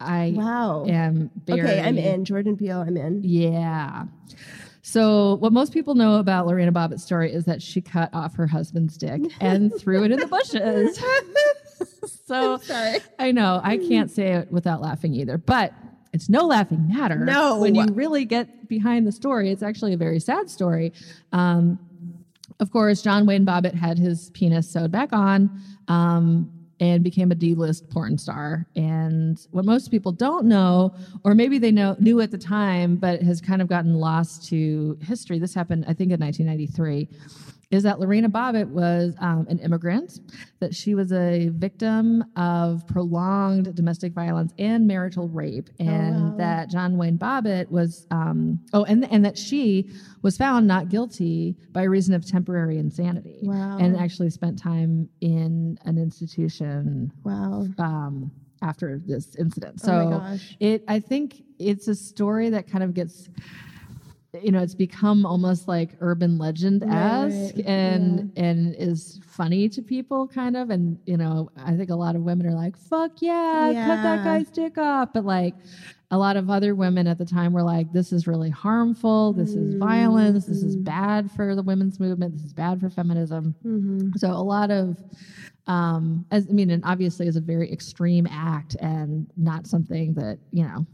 [0.00, 0.84] I Wow.
[0.86, 2.24] am very Okay, I'm in.
[2.24, 3.20] Jordan Peele, I'm in.
[3.22, 4.04] yeah.
[4.84, 8.48] So, what most people know about Lorena Bobbitt's story is that she cut off her
[8.48, 11.00] husband's dick and threw it in the bushes.
[12.26, 12.60] so,
[13.18, 15.72] I know I can't say it without laughing either, but
[16.12, 17.24] it's no laughing matter.
[17.24, 17.58] No.
[17.58, 20.92] When you really get behind the story, it's actually a very sad story.
[21.32, 21.78] Um,
[22.60, 25.50] of course, John Wayne Bobbitt had his penis sewed back on
[25.88, 26.51] um,
[26.82, 28.66] and became a D-list porn star.
[28.74, 33.22] And what most people don't know, or maybe they know knew at the time, but
[33.22, 35.38] has kind of gotten lost to history.
[35.38, 37.08] This happened, I think, in 1993.
[37.72, 40.20] Is that Lorena Bobbitt was um, an immigrant,
[40.60, 46.36] that she was a victim of prolonged domestic violence and marital rape, and wow.
[46.36, 51.56] that John Wayne Bobbitt was, um, oh, and, and that she was found not guilty
[51.72, 53.40] by reason of temporary insanity.
[53.42, 53.78] Wow.
[53.78, 57.66] And actually spent time in an institution Wow.
[57.78, 58.30] um,
[58.60, 59.80] after this incident.
[59.82, 60.56] Oh So gosh.
[60.60, 63.30] it, I think it's a story that kind of gets,
[64.40, 69.82] you know, it's become almost like urban legend esque Right, and and is funny to
[69.82, 70.70] people, kind of.
[70.70, 74.24] And you know, I think a lot of women are like, "Fuck yeah, cut that
[74.24, 75.54] guy's dick off," but like.
[76.10, 79.32] A lot of other women at the time were like, "This is really harmful.
[79.32, 80.44] This is violence.
[80.44, 82.34] This is bad for the women's movement.
[82.34, 84.10] This is bad for feminism." Mm-hmm.
[84.16, 85.02] So a lot of,
[85.66, 90.38] um, as I mean, and obviously is a very extreme act and not something that
[90.50, 90.86] you know,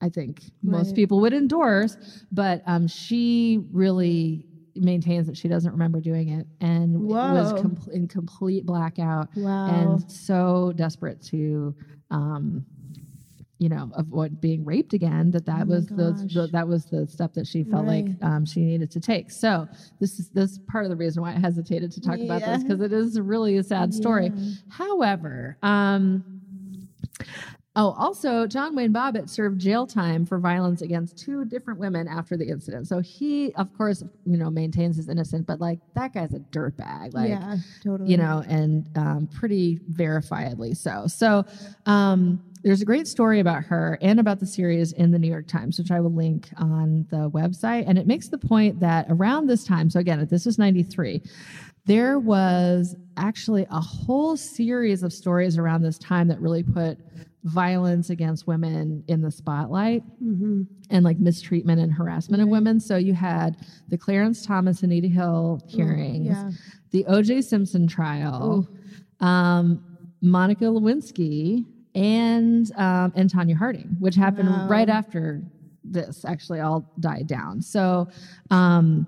[0.00, 0.94] I think most Right.
[0.94, 1.96] people would endorse.
[2.30, 8.06] But um, she really maintains that she doesn't remember doing it and was com- in
[8.06, 9.66] complete blackout Wow.
[9.66, 11.74] and so desperate to.
[12.10, 12.64] Um,
[13.60, 15.32] you know, avoid being raped again.
[15.32, 18.44] That that Oh was the, the that was the step that she felt like um,
[18.46, 19.32] she needed to take.
[19.32, 19.66] So
[19.98, 22.80] this is this part of the reason why I hesitated to talk about this because
[22.80, 24.30] it is really a sad story.
[24.32, 24.42] Yeah.
[24.68, 26.22] However, um,
[27.78, 32.36] oh, also John Wayne Bobbitt served jail time for violence against two different women after
[32.36, 32.88] the incident.
[32.88, 37.14] So he, of course, you know, maintains his innocence, but like that guy's a dirtbag.
[37.14, 38.10] Like yeah, totally.
[38.10, 41.06] you know, and um, pretty verifiably so.
[41.06, 41.44] So
[41.86, 45.46] um, there's a great story about her and about the series in the New York
[45.46, 47.84] Times, which I will link on the website.
[47.86, 51.22] And it makes the point that around this time, so again, this was 93,
[51.86, 56.98] there was actually a whole series of stories around this time that really put
[57.44, 60.62] violence against women in the spotlight Mm-hmm.
[60.90, 62.80] and like mistreatment and harassment of women.
[62.80, 63.56] So you had
[63.88, 66.50] the Clarence Thomas and Anita Hill hearings, yeah.
[66.90, 67.42] the O.J.
[67.42, 68.66] Simpson trial,
[69.20, 69.82] um,
[70.20, 74.68] Monica Lewinsky, and um, and Tonya Harding, which happened Wow.
[74.68, 75.42] right after
[75.84, 76.24] this.
[76.24, 77.62] Actually, all died down.
[77.62, 78.08] So.
[78.50, 79.06] Um,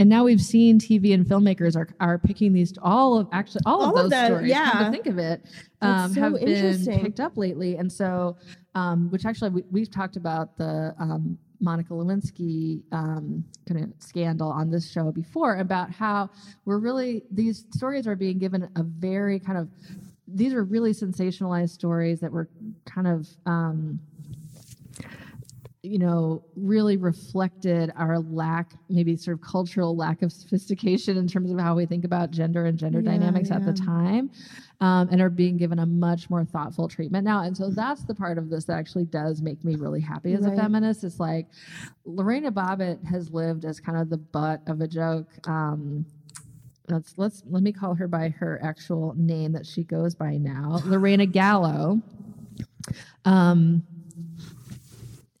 [0.00, 3.82] and now we've seen TV and filmmakers are, are picking these all of actually all,
[3.82, 4.52] All of of those them, stories.
[4.54, 4.84] Come yeah.
[4.84, 5.42] to think of it,
[5.82, 8.38] um, so have been picked up lately, and so
[8.74, 14.50] um, which actually we, we've talked about the um, Monica Lewinsky um, kind of scandal
[14.50, 16.30] on this show before about how
[16.64, 19.68] we're really these stories are being given a very kind of
[20.26, 22.48] these are really sensationalized stories that were
[22.86, 24.00] kind of um,
[25.82, 31.50] you know, really reflected our lack, maybe sort of cultural lack of sophistication in terms
[31.50, 34.30] of how we think about gender and gender Yeah, dynamics at the time,
[34.80, 37.44] um, and are being given a much more thoughtful treatment now.
[37.44, 40.44] And so that's the part of this that actually does make me really happy as
[40.44, 41.02] a feminist.
[41.02, 41.46] It's like
[42.04, 45.28] Lorena Bobbitt has lived as kind of the butt of a joke.
[45.48, 46.04] Um,
[46.90, 50.82] let's let's let me call her by her actual name that she goes by now,
[50.84, 52.02] Lorena Gallo.
[53.24, 53.82] Um,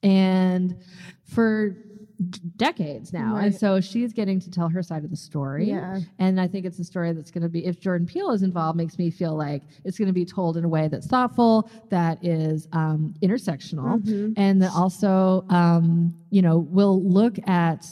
[0.02, 0.76] and
[1.24, 1.70] for
[2.28, 3.36] d- decades now.
[3.36, 5.68] And so she's getting to tell her side of the story.
[5.68, 6.00] Yeah.
[6.18, 8.76] And I think it's a story that's going to be, if Jordan Peele is involved,
[8.76, 12.22] makes me feel like it's going to be told in a way that's thoughtful, that
[12.24, 14.32] is um, intersectional, Mm-hmm.
[14.36, 17.86] and that also, um, you know, will look at.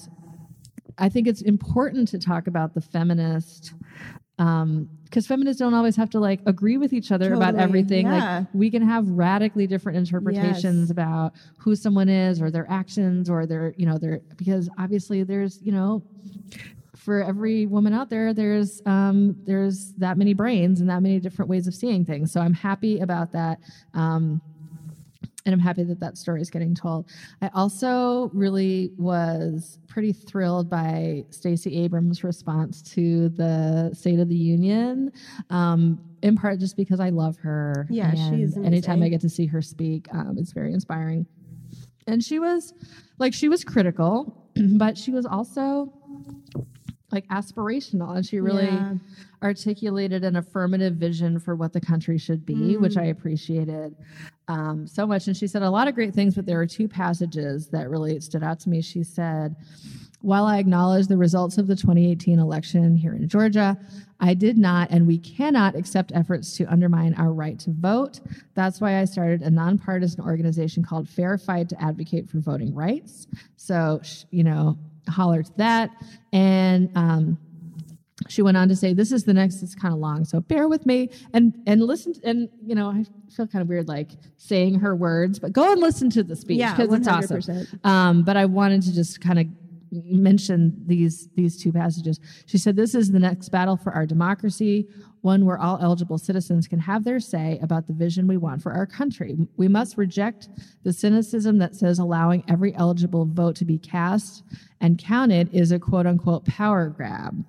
[1.01, 3.73] I think it's important to talk about the feminist.
[5.09, 8.07] Because feminists don't always have to like agree with each other about everything.
[8.07, 8.39] yeah.
[8.39, 13.47] Like we can have radically different interpretations about who someone is or their actions or
[13.47, 16.03] their, you know, their because obviously there's, you know,
[16.95, 21.49] for every woman out there, there's um, there's that many brains and that many different
[21.49, 22.33] ways of seeing things.
[22.33, 23.59] So I'm happy about that.
[23.95, 24.43] Um,
[25.47, 27.09] and I'm happy that that story is getting told.
[27.41, 34.37] I also really was pretty thrilled by Stacey Abrams' response to the State of the
[34.37, 35.13] Union,
[35.51, 37.87] um, in part just because I love her.
[37.89, 41.27] Yeah, she's Anytime I get to see her speak, um, it's very inspiring.
[42.07, 42.75] And she was,
[43.19, 45.93] like, she was critical, but she was also
[47.11, 48.95] like aspirational, and she really Yeah.
[49.43, 53.01] articulated an affirmative vision for what the country should be, which Mm.
[53.03, 53.95] I appreciated
[54.49, 55.27] um, so much.
[55.27, 58.19] And she said a lot of great things, but there were two passages that really
[58.21, 58.81] stood out to me.
[58.81, 59.55] She said,
[60.23, 63.79] while I acknowledge the results of the 2018 election here in Georgia,
[64.21, 68.21] I did not and we cannot accept efforts to undermine our right to vote.
[68.55, 73.27] That's why I started a nonpartisan organization called Fair Fight to advocate for voting rights.
[73.57, 74.77] So, you know,
[75.09, 75.91] holler to that.
[76.33, 77.39] And, um,
[78.29, 79.63] she went on to say, "This is the next.
[79.63, 82.13] It's kind of long, so bear with me and and listen.
[82.15, 85.71] To, and you know, I feel kind of weird like saying her words, but go
[85.73, 87.67] and listen to the speech Yeah, because it's awesome.
[87.85, 89.47] Um, but I wanted to just kind of
[89.91, 92.21] mention these these two passages.
[92.47, 94.89] She said, "This is the next battle for our democracy,
[95.23, 98.73] one where all eligible citizens can have their say about the vision we want for
[98.73, 99.37] our country.
[99.57, 100.49] We must reject
[100.83, 104.43] the cynicism that says allowing every eligible vote to be cast
[104.81, 107.45] and counted is a quote unquote power grab."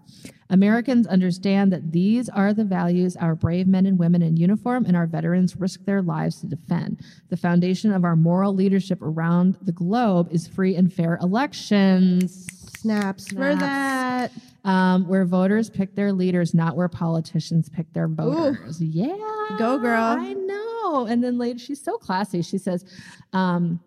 [0.49, 4.95] Americans understand that these are the values our brave men and women in uniform and
[4.95, 7.01] our veterans risk their lives to defend.
[7.29, 12.47] The foundation of our moral leadership around the globe is free and fair elections.
[12.79, 14.31] Snaps, for that.
[14.65, 18.81] Um, where voters pick their leaders, not where politicians pick their voters.
[18.81, 19.15] Yeah.
[19.57, 20.03] Go, girl.
[20.19, 21.05] I know.
[21.05, 22.41] And then later, she's so classy.
[22.41, 22.85] She says,
[23.33, 23.79] um,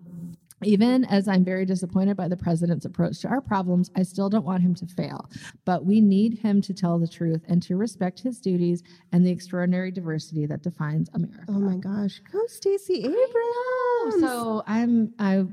[0.64, 4.44] even as I'm very disappointed by the president's approach to our problems, I still don't
[4.44, 5.28] want him to fail.
[5.64, 9.30] But we need him to tell the truth and to respect his duties and the
[9.30, 11.44] extraordinary diversity that defines America.
[11.48, 12.20] Oh my gosh.
[12.32, 14.20] Go Stacey Abrams.
[14.20, 15.44] So I'm I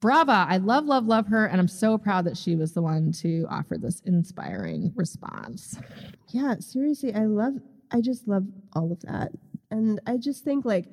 [0.00, 0.46] brava.
[0.48, 3.46] I love, love, love her, and I'm so proud that she was the one to
[3.50, 5.78] offer this inspiring response.
[6.28, 7.54] Yeah, seriously, I love
[7.92, 9.32] I just love all of that.
[9.70, 10.86] And I just think like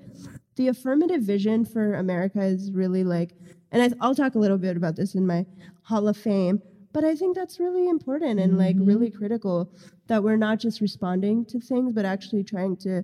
[0.58, 3.32] the affirmative vision for America is really like
[3.72, 5.46] and I, I'll talk a little bit about this in my
[5.82, 6.62] Hall of Fame,
[6.94, 8.86] but I think that's really important and like mm-hmm.
[8.86, 9.72] really critical
[10.08, 13.04] that we're not just responding to things but actually trying to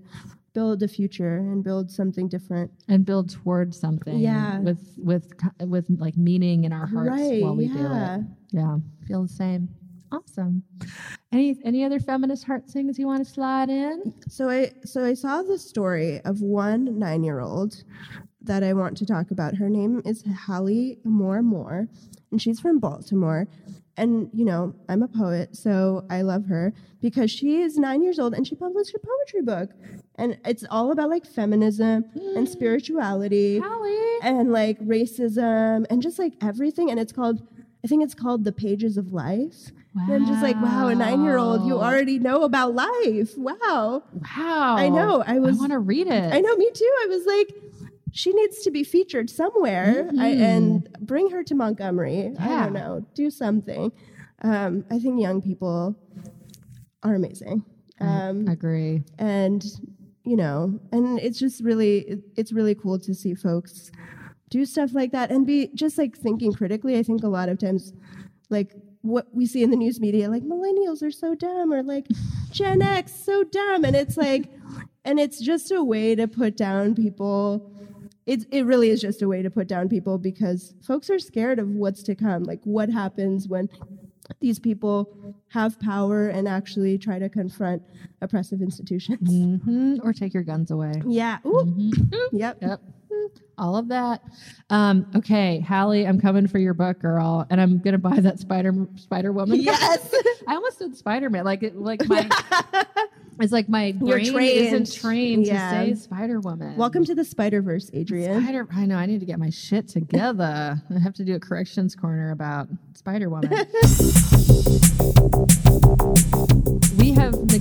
[0.53, 2.71] build a future and build something different.
[2.87, 4.19] And build towards something.
[4.19, 4.59] Yeah.
[4.59, 7.73] With with with like meaning in our hearts Right, while we yeah.
[7.73, 8.27] do it.
[8.51, 8.77] Yeah.
[9.07, 9.69] Feel the same.
[10.11, 10.63] Awesome.
[11.33, 14.13] Any any other feminist heart things you want to slide in?
[14.29, 17.83] So I so I saw the story of one 9-year-old
[18.43, 19.55] that I want to talk about.
[19.55, 21.87] Her name is Hallie Moore Moore,
[22.29, 23.47] and she's from Baltimore.
[23.97, 28.19] And you know, I'm a poet, so I love her because she is 9 years
[28.19, 29.71] old and she published a poetry book.
[30.15, 32.47] And it's all about like feminism and mm.
[32.47, 34.19] spirituality Hallie.
[34.21, 37.41] and like racism and just like everything and it's called
[37.83, 39.71] I think it's called The Pages of Life.
[39.95, 43.38] And I'm just like, wow, a 9-year-old, you already know about life.
[43.38, 44.03] Wow.
[44.38, 44.75] Wow.
[44.75, 46.34] I know, I was- I want to read it.
[46.34, 46.91] I know, me too.
[47.03, 47.56] I was like,
[48.12, 52.15] she needs to be featured somewhere I, and bring her to Montgomery.
[52.17, 52.29] Yeah.
[52.39, 52.63] I Mm-hmm.
[52.63, 53.91] Don't know, do something.
[54.41, 55.95] Um, I think young people
[57.03, 57.63] are amazing.
[57.99, 59.03] Um, Agree.
[59.19, 59.63] and,
[60.25, 63.91] you know, and it's just really, it- it's really cool to see folks
[64.49, 66.97] do stuff like that and be just like thinking critically.
[66.97, 67.93] I think a lot of times,
[68.49, 72.07] like, what we see in the news media, like millennials are so dumb or like
[72.51, 73.86] Gen X so dumb.
[73.86, 74.49] And it's like,
[75.05, 77.69] and it's just a way to put down people
[78.25, 81.59] it, it really is just a way to put down people because folks are scared
[81.59, 82.43] of what's to come.
[82.43, 83.67] Like, what happens when
[84.39, 85.09] these people
[85.49, 87.84] have power and actually try to confront
[88.21, 89.30] oppressive institutions?
[89.30, 91.01] hmm Or take your guns away.
[91.05, 91.39] Yeah.
[91.45, 91.65] Ooh.
[91.65, 92.30] Mhm.
[92.32, 92.57] Yep.
[92.61, 92.82] Yep.
[93.57, 94.21] All of that.
[94.71, 98.74] Um, okay, Hallie, I'm coming for your book, girl, and I'm gonna buy that Spider
[98.95, 99.61] Spider Woman.
[99.61, 100.11] Yes.
[100.47, 101.45] I almost said Spider Man.
[101.45, 102.28] Like it, like my
[103.39, 104.65] it's like my brain trained.
[104.67, 105.84] isn't trained Yeah.
[105.86, 106.76] to say Spider Woman.
[106.78, 108.41] Welcome to the Spider Verse, Adrienne.
[108.43, 108.67] Spider.
[108.74, 108.95] I know.
[108.97, 110.82] I need to get my shit together.
[110.93, 113.51] I have to do a corrections corner about Spider Woman.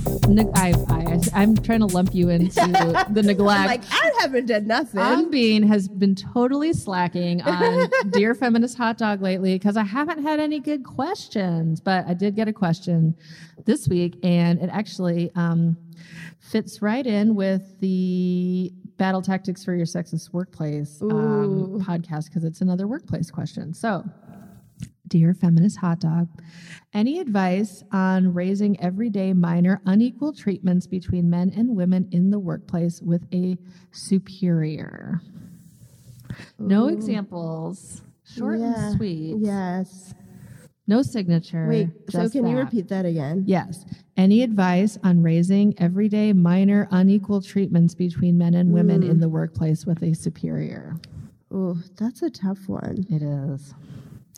[0.05, 0.33] we.
[0.33, 2.55] Neg- neg- I, I, I'm trying to lump you into
[3.11, 3.59] the neglect.
[3.59, 4.99] I'm like, I haven't done nothing.
[4.99, 10.23] I'm being has been totally slacking on Dear Feminist Hot Dog lately because I haven't
[10.23, 11.79] had any good questions.
[11.79, 13.15] But I did get a question
[13.65, 15.77] this week, and it actually um,
[16.39, 22.61] fits right in with the Battle Tactics for Your Sexist Workplace um, podcast because it's
[22.61, 23.73] another workplace question.
[23.73, 24.03] So,
[25.07, 26.29] Dear Feminist Hot Dog,
[26.93, 33.01] any advice on raising everyday minor unequal treatments between men and women in the workplace
[33.01, 33.57] with a
[33.91, 35.21] superior?
[36.57, 38.73] No examples, short Yeah.
[38.87, 39.35] and sweet.
[39.39, 40.13] Yes.
[40.87, 41.67] No signature.
[41.67, 43.43] Wait, so can you repeat that again?
[43.45, 43.85] Yes.
[44.17, 49.09] Any advice on raising everyday minor unequal treatments between men and women Mm.
[49.09, 50.97] in the workplace with a superior?
[51.51, 53.05] Oh, that's a tough one.
[53.09, 53.73] It is.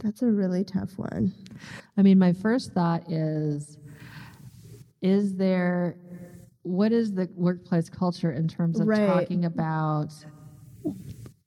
[0.03, 1.33] That's a really tough one.
[1.97, 3.77] I mean, my first thought is
[5.01, 5.97] is there
[6.63, 9.05] what is the workplace culture in terms of Right.
[9.05, 10.11] talking about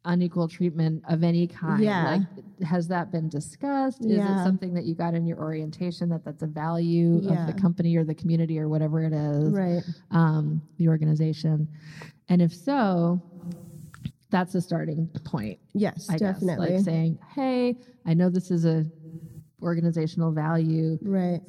[0.05, 1.83] unequal treatment of any kind?
[1.83, 2.05] Yeah.
[2.05, 2.23] Like
[2.65, 4.01] has that been discussed?
[4.05, 4.41] Is Yeah.
[4.41, 7.41] it something that you got in your orientation that that's a value Yeah.
[7.43, 9.53] of the company or the community or whatever it is?
[9.53, 9.83] Right.
[10.11, 11.69] um, the organization?
[12.29, 13.21] And if so,
[14.31, 15.59] that's a starting point.
[15.75, 16.69] Yes, I definitely.
[16.69, 18.85] guess, like saying, "Hey, I know this is a
[19.63, 21.41] organizational value, right.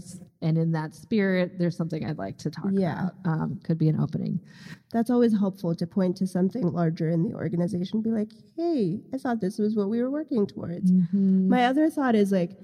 [0.42, 3.10] and in that spirit, there's something I'd like to talk Yeah.
[3.10, 4.40] about." Um, could be an opening.
[4.92, 8.02] That's always helpful to point to something larger in the organization.
[8.02, 10.92] Be like, hey, I thought this was what we were working towards.
[10.92, 11.50] Mm-hmm.
[11.50, 12.58] My other thought is like,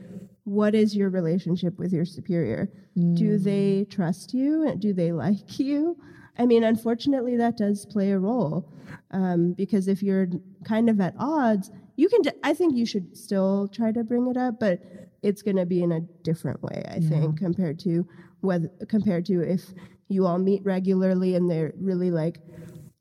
[0.45, 2.71] what is your relationship with your superior?
[2.97, 3.15] Mm.
[3.15, 4.73] Do they trust you?
[4.79, 5.97] Do they like you?
[6.37, 8.67] I mean, unfortunately, that does play a role
[9.11, 10.27] um, because if you're
[10.63, 12.21] kind of at odds, you can.
[12.21, 14.81] d- I think you should still try to bring it up, but
[15.23, 16.83] it's going to be in a different way.
[16.89, 18.07] I think compared to
[18.41, 19.73] whether compared to if
[20.07, 22.39] you all meet regularly and they're really like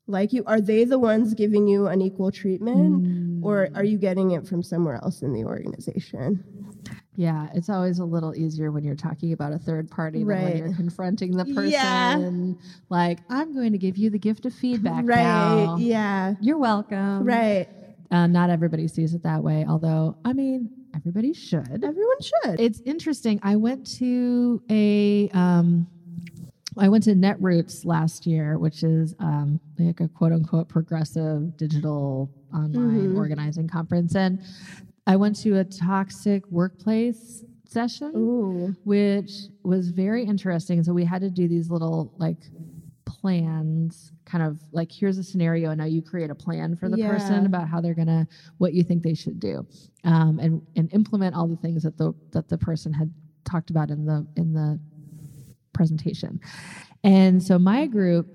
[0.07, 0.43] like you.
[0.45, 3.03] Are they the ones giving you unequal treatment,
[3.41, 6.43] or are you getting it from somewhere else in the organization?
[7.15, 10.57] Yeah, it's always a little easier when you're talking about a third party than when
[10.57, 11.69] you're confronting the person.
[11.71, 12.53] Yeah.
[12.89, 15.03] Like, I'm going to give you the gift of feedback.
[15.07, 15.15] right?
[15.17, 15.79] pal.
[15.79, 16.35] Yeah.
[16.41, 17.23] You're welcome.
[17.23, 17.67] Right.
[18.11, 21.83] Uh, not everybody sees it that way, although, I mean, everybody should.
[21.83, 22.59] Everyone should.
[22.59, 23.39] It's interesting.
[23.43, 25.87] I went to a, um,
[26.77, 32.29] I went to Netroots last year, which is um, like a quote unquote progressive digital
[32.53, 33.17] online Mhm.
[33.17, 34.15] organizing conference.
[34.15, 34.39] And
[35.07, 38.75] I went to a toxic workplace session Ooh.
[38.83, 39.31] which
[39.63, 40.83] was very interesting.
[40.83, 42.37] So we had to do these little like
[43.05, 46.97] plans, kind of like here's a scenario, and now you create a plan for the
[46.97, 47.07] Yeah.
[47.07, 48.27] person about how they're gonna,
[48.57, 49.65] what you think they should do,
[50.03, 53.11] um, and and implement all the things that the that the person had
[53.43, 54.79] talked about in the in the
[55.73, 56.39] presentation.
[57.03, 58.27] And so my group,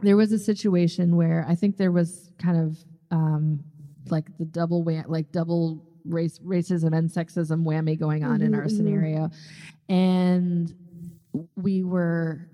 [0.00, 2.78] there was a situation where I think there was kind of
[3.10, 3.64] um,
[4.10, 8.56] like the double wham- like double race racism and sexism whammy going on in Mhm,
[8.56, 8.70] our mhm.
[8.76, 9.30] scenario,
[9.88, 10.74] and
[11.56, 12.48] we were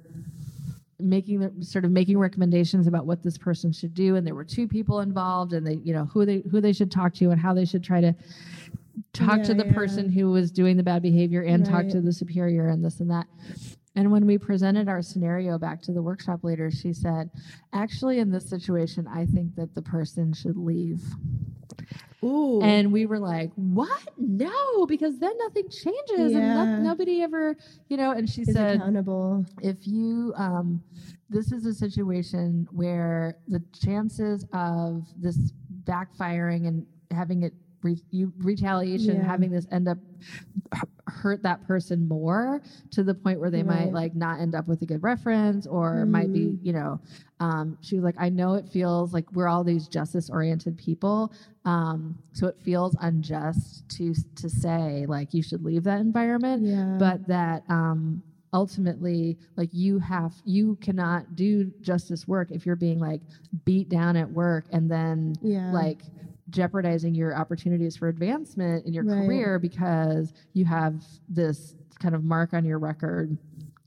[0.99, 4.45] making the, sort of making recommendations about what this person should do and there were
[4.45, 7.39] two people involved and they you know who they who they should talk to and
[7.41, 8.15] how they should try to
[9.13, 9.73] talk to the yeah.
[9.75, 13.11] person who was doing the bad behavior and talk to the superior and this and
[13.11, 13.27] that
[13.97, 17.31] and when we presented our scenario back to the workshop leader she said
[17.73, 21.03] actually in this situation i think that the person should leave
[22.25, 22.61] Ooh.
[22.63, 24.09] and we were like, "What?
[24.17, 27.57] No, because then nothing changes, and no, nobody ever,
[27.89, 29.45] you know." And she is said, accountable.
[29.63, 30.83] if you um,
[31.29, 35.53] this is a situation where the chances of this
[35.85, 37.53] backfiring and having it
[37.87, 39.25] re- you, retaliation Yeah.
[39.25, 39.99] having this end up
[41.09, 42.61] hurt that person more
[42.91, 46.05] to the point where they might like not end up with a good reference or
[46.05, 47.01] might be you know
[47.41, 51.33] um, she was like i know it feels like we're all these justice oriented people
[51.65, 56.97] um, so it feels unjust to to say like you should leave that environment Yeah.
[56.99, 58.23] but that um,
[58.53, 63.21] ultimately like you have you cannot do justice work if you're being like
[63.65, 65.71] beat down at work and then Yeah.
[65.73, 66.03] like
[66.51, 69.17] jeopardizing your opportunities for advancement in your Right.
[69.27, 73.37] career because you have this kind of mark on your record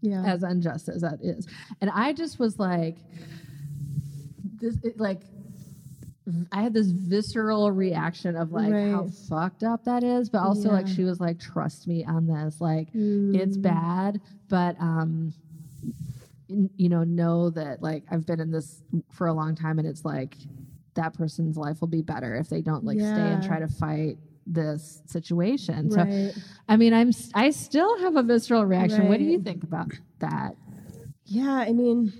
[0.01, 0.23] Yeah.
[0.25, 1.47] as unjust as that is.
[1.81, 2.97] And I just was like,
[4.59, 5.21] this, it, like,
[6.51, 10.87] I had this visceral reaction of like how fucked up that is, but also like
[10.87, 13.61] she was like, trust me on this, like it's Mm.
[13.63, 15.33] bad, but um,
[16.47, 20.03] you know, know that like I've been in this for a long time, and it's
[20.05, 20.35] like
[20.99, 24.17] that person's life will be better if they don't like stay and try to fight
[24.45, 25.89] this situation.
[25.91, 26.31] So
[26.67, 29.07] I mean, I'm I still have a visceral reaction.
[29.07, 30.55] What do you think about that?
[31.25, 32.11] Yeah, I mean,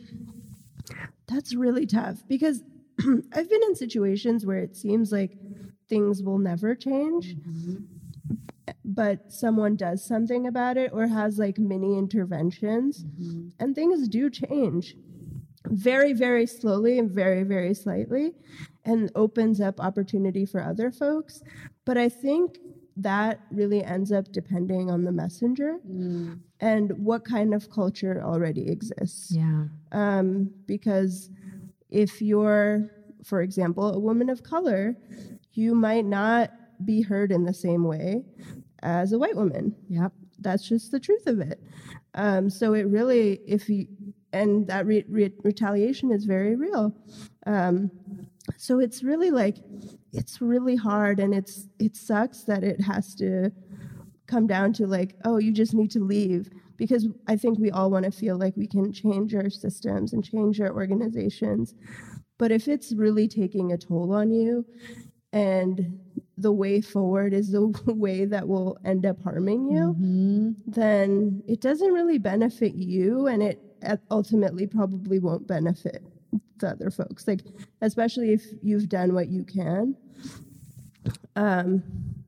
[1.28, 2.64] that's really tough because
[3.00, 5.38] I've been in situations where it seems like
[5.90, 7.78] things will never change, mm-hmm.
[8.86, 13.50] but someone does something about it or has like mini interventions, mm-hmm.
[13.60, 14.96] and things do change
[15.66, 18.34] very, very slowly and very, very slightly,
[18.86, 21.42] and opens up opportunity for other folks.
[21.86, 22.58] But I think
[22.98, 25.78] that really ends up depending on the messenger
[26.60, 29.66] and what kind of culture already exists Yeah.
[29.94, 31.30] um, because
[31.90, 32.92] if you're,
[33.24, 34.98] for example, a woman of color,
[35.54, 36.52] you might not
[36.84, 38.24] be heard in the same way
[38.84, 39.76] as a white woman.
[39.88, 40.12] Yep.
[40.40, 41.62] That's just the truth of it.
[42.16, 43.88] Um, so it really, if you,
[44.34, 46.94] and that re- re- retaliation is very real.
[47.46, 47.92] Um,
[48.58, 49.58] so it's really like,
[50.14, 53.52] it's really hard, and it's it sucks that it has to
[54.28, 57.90] come down to like, oh, you just need to leave because I think we all
[57.92, 61.74] want to feel like we can change our systems and change our organizations.
[62.38, 64.66] But if it's really taking a toll on you
[65.34, 66.00] and
[66.38, 70.56] the way forward is the way that will end up harming you, Mhm.
[70.68, 73.60] then it doesn't really benefit you and it
[74.12, 76.04] ultimately probably won't benefit
[76.60, 77.28] the other folks.
[77.28, 77.42] Like,
[77.82, 79.96] especially if you've done what you can.
[81.36, 81.84] Um,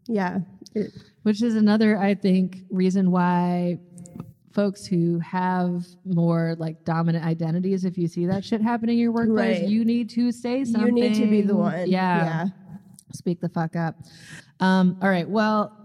[0.07, 0.39] yeah.
[0.75, 0.91] It,
[1.23, 3.79] Which is another, I think, reason why
[4.53, 9.11] folks who have more like dominant identities, if you see that shit happening in your
[9.11, 9.69] workplace, Right.
[9.69, 10.95] you need to say something.
[10.97, 11.89] you need to be the one.
[11.89, 12.25] Yeah.
[12.25, 12.45] Yeah.
[13.13, 13.95] Speak the fuck up.
[14.59, 15.27] Um, all right.
[15.27, 15.77] Well,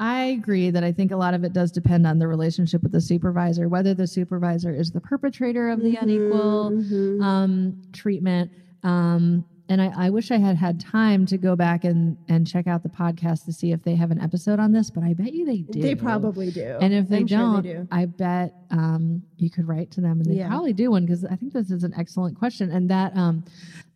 [0.00, 2.92] I agree that I think a lot of it does depend on the relationship with
[2.92, 7.22] the supervisor, whether the supervisor is the perpetrator of the unequal Mhm.
[7.22, 8.50] um, treatment.
[8.82, 12.66] Um, and I, I wish I had had time to go back and, and check
[12.66, 15.32] out the podcast to see if they have an episode on this, but I bet
[15.32, 15.80] you they do.
[15.80, 16.76] They probably do.
[16.80, 17.86] And if they I'm don't, do.
[17.92, 20.48] I bet um, you could write to them, and they Yeah.
[20.48, 22.70] probably do one because I think this is an excellent question.
[22.72, 23.44] And that um,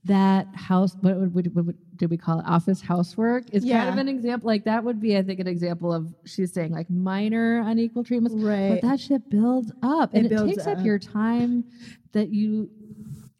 [0.04, 2.44] that house, what would, would- what did we call it?
[2.46, 4.46] Office housework is kind of an example.
[4.48, 8.36] Like that would be, I think, an example of she's saying like minor unequal treatments,
[8.36, 8.80] Right.
[8.80, 10.84] but that shit builds up, and it, builds takes up up.
[10.84, 11.64] your time
[12.12, 12.68] that you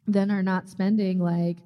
[0.07, 1.57] then are not spending like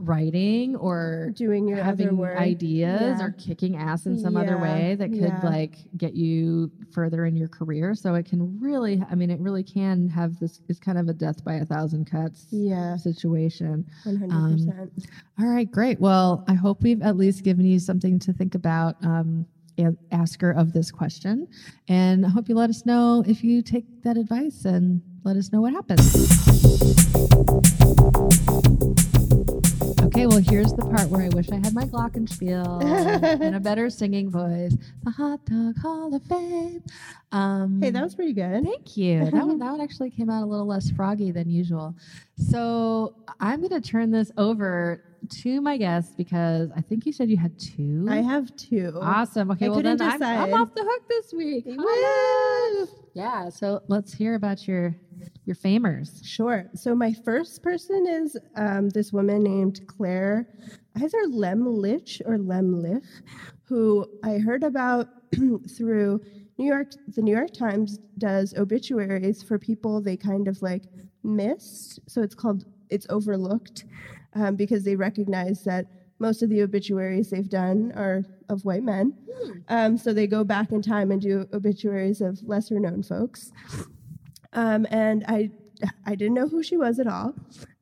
[0.00, 3.24] writing or doing your other having ideas Yeah.
[3.24, 5.40] or kicking ass in some other way that could yeah.
[5.42, 7.94] like get you further in your career.
[7.94, 10.60] So it can really, I mean, it really can have this.
[10.68, 13.86] It's kind of a death by a thousand cuts Yeah, situation.
[14.06, 14.90] 100%.
[15.38, 16.00] All right, great.
[16.00, 18.96] Well, I hope we've at least given you something to think about.
[19.04, 19.46] Um,
[20.12, 21.48] asker of this question,
[21.88, 25.52] and I hope you let us know if you take that advice and let us
[25.52, 26.10] know what happens.
[30.20, 32.82] Okay, well, here's the part where I wish I had my glockenspiel
[33.40, 34.76] and a better singing voice.
[35.02, 36.82] The Hot Dog Hall of Fame.
[37.32, 38.62] Um, hey, that was pretty good.
[38.62, 39.24] Thank you.
[39.24, 41.94] That one, that one actually came out a little less froggy than usual.
[42.36, 45.02] So I'm going to turn this over
[45.42, 48.06] to my guest because I think you said you had two.
[48.10, 48.98] I have two.
[49.00, 49.50] Awesome.
[49.52, 51.64] Okay, I well then I'm, I'm off the hook this week.
[53.14, 53.48] Yeah.
[53.48, 54.94] So let's hear about your
[55.44, 56.24] your famers.
[56.24, 56.66] Sure.
[56.74, 60.48] So my first person is um, this woman named Claire,
[60.96, 63.04] either Lemlich or Lemlich,
[63.64, 65.08] who I heard about
[65.76, 66.20] through
[66.58, 66.92] New York.
[67.14, 70.84] The New York Times does obituaries for people they kind of like
[71.22, 72.00] missed.
[72.06, 73.84] So it's called it's overlooked
[74.34, 75.86] um, because they recognize that
[76.18, 79.14] most of the obituaries they've done are of white men.
[79.68, 83.52] Um, so they go back in time and do obituaries of lesser known folks.
[84.52, 85.50] Um, and I,
[86.06, 87.34] I didn't know who she was at all.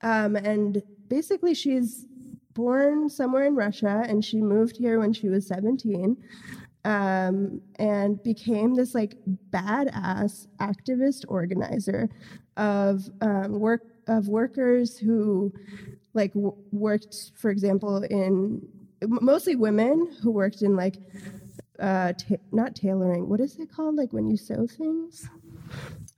[0.03, 2.07] Um, and basically, she's
[2.55, 6.16] born somewhere in Russia, and she moved here when she was 17,
[6.85, 9.16] um, and became this like
[9.51, 12.09] badass activist organizer
[12.57, 15.53] of um, work of workers who
[16.14, 18.66] like w- worked, for example, in
[19.07, 20.97] mostly women who worked in like
[21.79, 23.29] uh, ta- not tailoring.
[23.29, 23.97] What is it called?
[23.97, 25.29] Like when you sew things?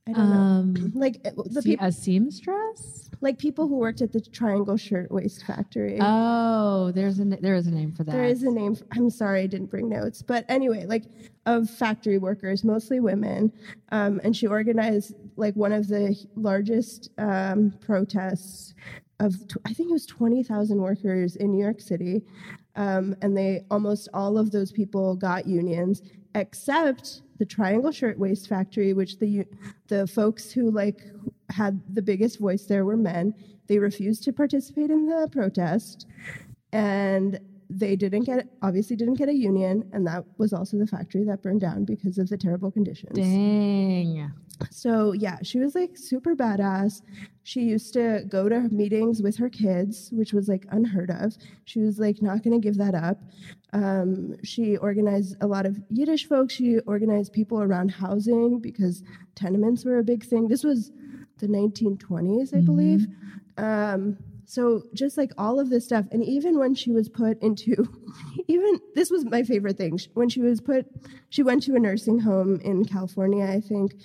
[0.07, 0.35] I don't know.
[0.35, 3.09] Um, Like uh, the people, a seamstress?
[3.21, 5.97] like people who worked at the Triangle Shirtwaist Factory.
[6.01, 8.11] Oh, there's a there is a name for that.
[8.11, 8.75] There is a name.
[8.75, 10.21] For, I'm sorry, I didn't bring notes.
[10.21, 11.03] But anyway, like
[11.45, 13.51] of factory workers, mostly women,
[13.91, 18.73] um, and she organized like one of the largest um, protests
[19.19, 22.23] of tw- I think it was twenty thousand workers in New York City,
[22.75, 26.01] um, and they almost all of those people got unions
[26.35, 29.45] except the Triangle Shirtwaist Factory, which the
[29.87, 31.01] the folks who like
[31.49, 33.33] had the biggest voice there were men.
[33.67, 36.05] They refused to participate in the protest
[36.73, 37.39] and
[37.71, 41.41] they didn't get obviously didn't get a union and that was also the factory that
[41.41, 44.31] burned down because of the terrible conditions Dang.
[44.69, 47.01] so yeah she was like super badass
[47.43, 51.79] she used to go to meetings with her kids which was like unheard of she
[51.79, 53.19] was like not going to give that up
[53.73, 56.53] um, she organized a lot of yiddish folks.
[56.53, 59.03] She organized people around housing because
[59.35, 60.47] tenements were a big thing.
[60.47, 60.91] This was
[61.37, 63.07] the 1920s i believe.
[63.57, 66.05] Um, so just like all of this stuff.
[66.11, 67.87] And even when she was put into
[68.47, 69.99] even this was my favorite thing.
[70.13, 70.85] When she was put
[71.29, 73.95] she went to a nursing home in california i think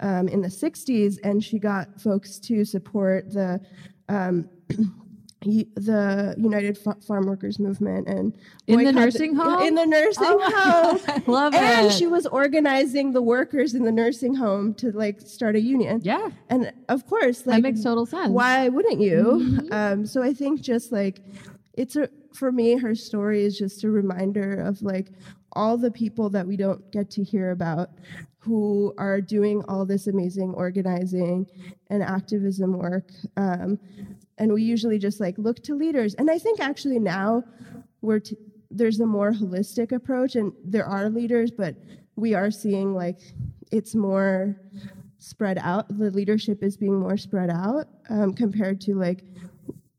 [0.00, 3.60] um, in the 60s and she got folks to support the
[4.08, 4.48] um,
[5.42, 8.34] the united Fa- farm workers movement and
[8.66, 9.62] In the nursing home?
[9.62, 11.92] in the nursing Oh home I love and it.
[11.92, 16.28] she was organizing the workers in the nursing home to like start a union Yeah,
[16.50, 18.30] and of course like that makes total sense.
[18.30, 19.10] why wouldn't you
[19.40, 19.72] Mm-hmm.
[19.72, 21.20] um, so i think just like
[21.74, 25.08] it's a for me her story is just a reminder of like
[25.54, 27.88] all the people that we don't get to hear about
[28.38, 31.46] who are doing all this amazing organizing
[31.90, 33.78] and activism work um,
[34.40, 36.14] and we usually just like look to leaders.
[36.14, 37.44] And i think actually now
[38.00, 38.36] we're t-
[38.70, 41.76] there's a more holistic approach and there are leaders but
[42.16, 43.20] we are seeing like
[43.70, 44.56] it's more
[45.18, 45.86] spread out.
[45.96, 49.22] The leadership is being more spread out um, compared to like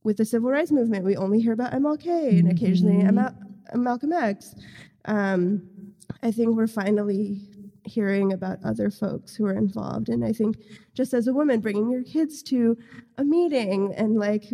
[0.03, 3.35] with the civil rights movement we only hear about mlk and occasionally ML-
[3.75, 4.55] malcolm x.
[5.05, 5.61] Um,
[6.23, 7.39] i think we're finally
[7.93, 10.57] hearing about other folks who are involved and i think
[10.93, 12.77] just as a woman bringing your kids to
[13.17, 14.45] a meeting and like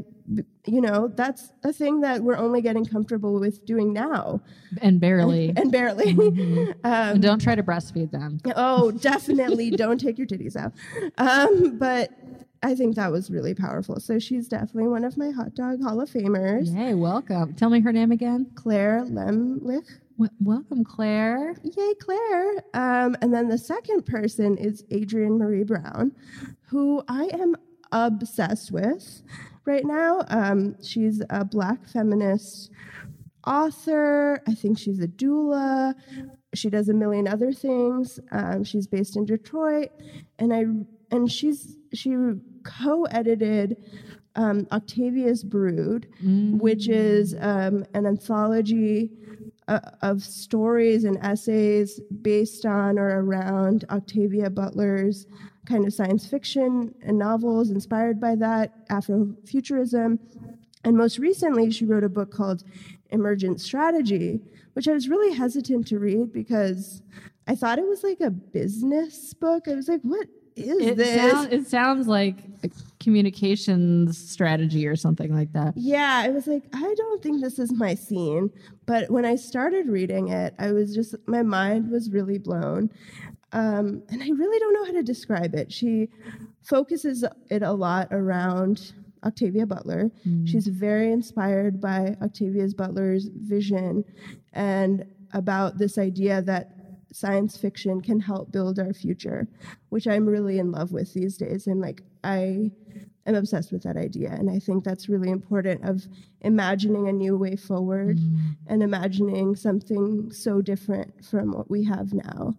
[0.66, 4.42] you know that's a thing that we're only getting comfortable with doing now
[4.82, 5.54] and barely.
[5.56, 6.10] and barely
[6.84, 8.40] um, And don't try to breastfeed them.
[8.56, 10.74] Oh, definitely don't take your titties out.
[11.18, 12.12] Um, but
[12.64, 14.00] I think that was really powerful.
[14.00, 16.74] So she's definitely one of my hot dog Hall of Famers.
[16.76, 17.54] Hey, welcome.
[17.54, 18.52] Tell me her name again.
[18.56, 20.00] Claire Lemlich.
[20.18, 21.56] W- welcome, Claire.
[21.64, 22.52] Yay, Claire.
[22.74, 26.12] Um, and then the second person is Adrienne Maree Brown,
[26.70, 27.56] who I am
[27.92, 29.22] obsessed with
[29.66, 30.24] right now.
[30.30, 32.72] Um, she's a black feminist
[33.46, 34.42] author.
[34.48, 35.94] I think she's a doula.
[36.54, 38.20] She does a million other things.
[38.32, 39.90] Um, she's based in Detroit,
[40.40, 40.66] and I
[41.16, 42.16] and she's she
[42.64, 43.78] co-edited
[44.36, 46.08] um, Octavia's Brood,
[46.60, 49.12] which is um, an anthology
[49.68, 55.28] uh, of stories and essays based on or around Octavia Butler's
[55.66, 60.20] kind of science fiction and novels inspired by that, Afrofuturism.
[60.84, 62.64] And most recently, she wrote a book called
[63.10, 64.40] Emergent Strategy,
[64.74, 67.02] which I was really hesitant to read because
[67.48, 69.68] I thought it was like a business book.
[69.68, 70.28] I was like, what
[70.58, 71.32] is It, this?
[71.32, 75.74] sound, it sounds like a communications strategy or something like that.
[75.76, 78.50] Yeah, I was like, I don't think this is my scene.
[78.86, 82.90] But when I started reading it, I was just, my mind was really blown.
[83.54, 85.72] Um, and I really don't know how to describe it.
[85.72, 86.10] She
[86.64, 88.94] focuses it a lot around
[89.24, 90.12] Octavia Butler.
[90.46, 94.04] She's very inspired by Octavia's Butler's vision
[94.54, 96.77] and about this idea that
[97.12, 99.48] science fiction can help build our future,
[99.90, 101.68] which I'm really in love with these days.
[101.68, 102.72] And like, I
[103.26, 104.32] am obsessed with that idea.
[104.32, 106.08] And I think that's really important of
[106.42, 108.20] imagining a new way forward
[108.68, 112.56] and imagining something so different from what we have now.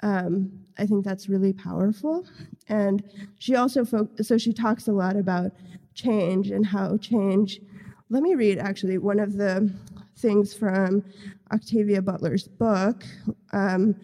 [0.00, 2.26] Um, I think that's really powerful.
[2.68, 3.02] And
[3.38, 5.52] she also, fo- so she talks a lot about
[5.94, 7.60] change and how change,
[8.10, 9.72] let me read actually one of the
[10.16, 11.04] things from
[11.52, 13.04] Octavia Butler's book
[13.52, 13.94] um,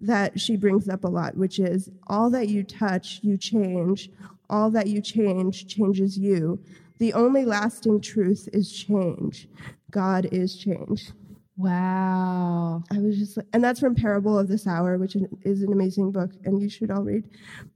[0.00, 4.10] that she brings up a lot, which is all that you touch, you change.
[4.50, 6.62] All that you change changes you.
[6.98, 9.48] The only lasting truth is change.
[9.90, 11.10] God is change.
[11.56, 12.82] Wow.
[12.90, 16.10] I was just like, and that's from Parable of the Sower, which is an amazing
[16.10, 17.24] book, and you should all read.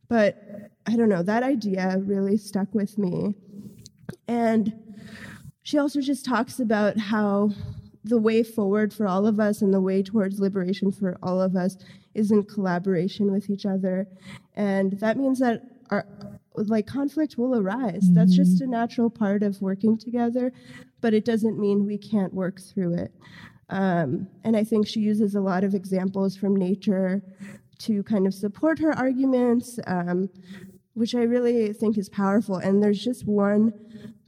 [0.08, 0.42] But
[0.86, 3.34] I don't know, that idea really stuck with me.
[4.28, 4.72] And
[5.62, 7.50] she also just talks about how
[8.06, 11.56] the way forward for all of us and the way towards liberation for all of
[11.56, 11.76] us
[12.14, 14.06] is in collaboration with each other.
[14.54, 16.06] And that means that our
[16.54, 18.04] like conflict will arise.
[18.04, 18.14] Mm-hmm.
[18.14, 20.52] That's just a natural part of working together,
[21.00, 23.12] but it doesn't mean we can't work through it.
[23.68, 27.22] Um, and I think she uses a lot of examples from nature
[27.80, 30.30] to kind of support her arguments, um,
[30.94, 32.56] which I really think is powerful.
[32.56, 33.74] And there's just one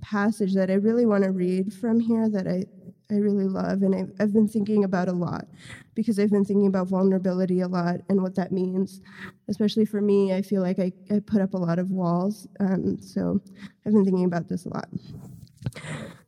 [0.02, 2.64] passage that I really want to read from here that I,
[3.10, 5.46] I really love and I've, I've, been thinking about a lot
[5.94, 9.00] because I've been thinking about vulnerability a lot and what that means.
[9.48, 12.46] Especially for me, I feel like I, I put up a lot of walls.
[12.60, 13.40] Um, so
[13.86, 14.88] I've been thinking about this a lot.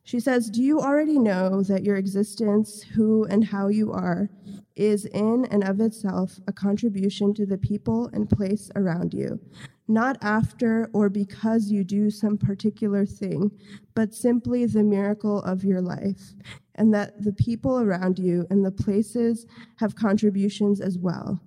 [0.03, 4.29] She says, Do you already know that your existence, who and how you are,
[4.75, 9.39] is in and of itself a contribution to the people and place around you?
[9.87, 13.51] Not after or because you do some particular thing,
[13.93, 16.33] but simply the miracle of your life,
[16.75, 19.45] and that the people around you and the places
[19.77, 21.39] have contributions as well.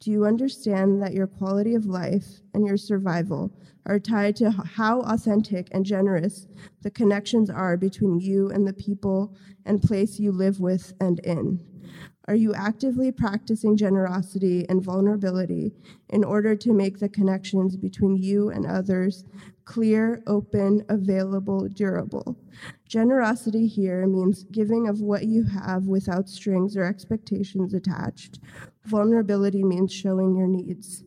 [0.00, 3.50] Do you understand that your quality of life and your survival
[3.86, 6.46] are tied to how authentic and generous
[6.82, 11.73] the connections are between you and the people and place you live with and in?
[12.26, 15.72] Are you actively practicing generosity and vulnerability
[16.08, 19.24] in order to make the connections between you and others
[19.66, 22.38] clear, open, available, durable?
[22.88, 28.38] Generosity here means giving of what you have without strings or expectations attached.
[28.86, 31.04] Vulnerability means showing your needs.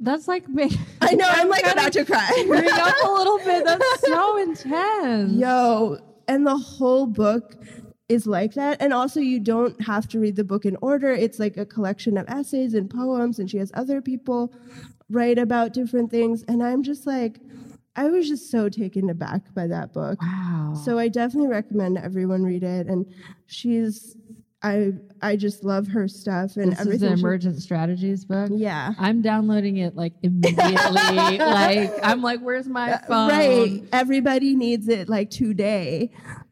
[0.00, 0.70] That's like me.
[1.00, 1.28] I know.
[1.28, 2.44] I'm, I'm like about to cry.
[2.46, 3.64] Bring up a little bit.
[3.64, 5.32] That's so intense.
[5.32, 7.54] Yo, and the whole book
[8.08, 8.80] is like that.
[8.80, 11.10] And also, you don't have to read the book in order.
[11.10, 14.52] It's like a collection of essays and poems, and she has other people
[15.10, 16.42] write about different things.
[16.48, 17.40] And I'm just like,
[17.96, 20.20] I was just so taken aback by that book.
[20.22, 20.74] Wow.
[20.84, 22.86] So I definitely recommend everyone read it.
[22.86, 23.06] And
[23.46, 24.16] she's
[24.62, 24.92] I
[25.22, 27.12] I just love her stuff and this everything.
[27.12, 28.50] Is an emergent strategies book.
[28.52, 30.66] Yeah, I'm downloading it like immediately.
[31.38, 33.28] like I'm like, where's my phone?
[33.30, 36.10] Right, everybody needs it like today.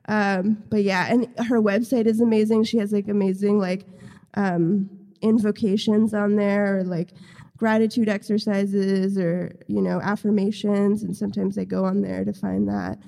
[0.08, 2.64] Um, but yeah, and her website is amazing.
[2.64, 3.86] She has like amazing like
[4.34, 4.88] um,
[5.20, 7.10] invocations on there, or like
[7.56, 11.02] gratitude exercises, or you know affirmations.
[11.02, 12.98] And sometimes I go on there to find that.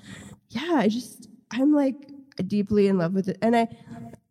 [0.50, 2.10] Yeah, I just I'm like
[2.46, 3.68] deeply in love with it, and I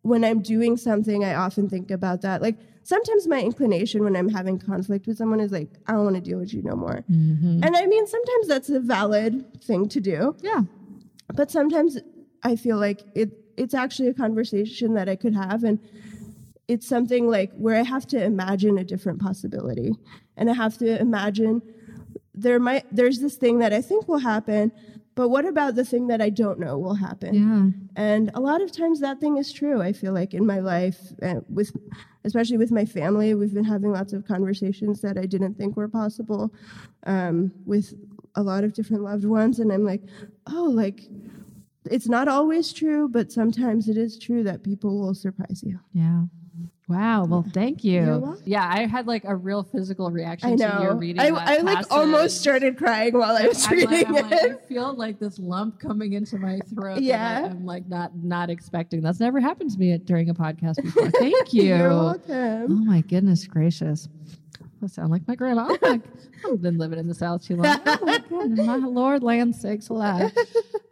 [0.02, 2.42] when I'm doing something, I often think about that.
[2.42, 6.16] Like sometimes my inclination when I'm having conflict with someone is like, I don't want
[6.16, 7.04] to deal with you no more.
[7.10, 7.62] Mm-hmm.
[7.62, 10.34] And I mean, sometimes that's a valid thing to do.
[10.42, 10.62] Yeah.
[11.34, 11.98] But sometimes
[12.42, 15.80] I feel like it it's actually a conversation that I could have and
[16.68, 19.94] it's something like where I have to imagine a different possibility.
[20.36, 21.62] And I have to imagine
[22.34, 24.70] there might there's this thing that I think will happen,
[25.14, 27.34] but what about the thing that I don't know will happen?
[27.34, 28.00] Yeah.
[28.00, 29.82] And a lot of times that thing is true.
[29.82, 31.72] I feel like in my life, uh, with
[32.22, 35.88] especially with my family, we've been having lots of conversations that I didn't think were
[35.88, 36.54] possible
[37.06, 37.94] um, with
[38.36, 40.02] a lot of different loved ones, and I'm like,
[40.46, 41.00] oh, like
[41.90, 45.78] it's not always true, but sometimes it is true that people will surprise you.
[45.92, 46.24] Yeah.
[46.88, 47.26] Wow.
[47.26, 48.38] Well, thank you.
[48.46, 50.78] Yeah, I had like a real physical reaction I know.
[50.78, 51.20] to your reading.
[51.20, 54.12] I, I like almost started crying while I was I'm reading like, it.
[54.12, 57.02] Like, I feel like this lump coming into my throat.
[57.02, 59.02] Yeah, I'm like not not expecting.
[59.02, 61.10] That's never happened to me during a podcast before.
[61.10, 61.64] Thank you.
[61.64, 62.66] You're welcome.
[62.70, 64.08] Oh my goodness gracious.
[64.82, 65.76] I sound like my grandma.
[65.82, 66.00] Oh
[66.52, 67.80] I've been living in the South too long.
[67.84, 70.32] Oh my goodness, my Lord, land sakes alive.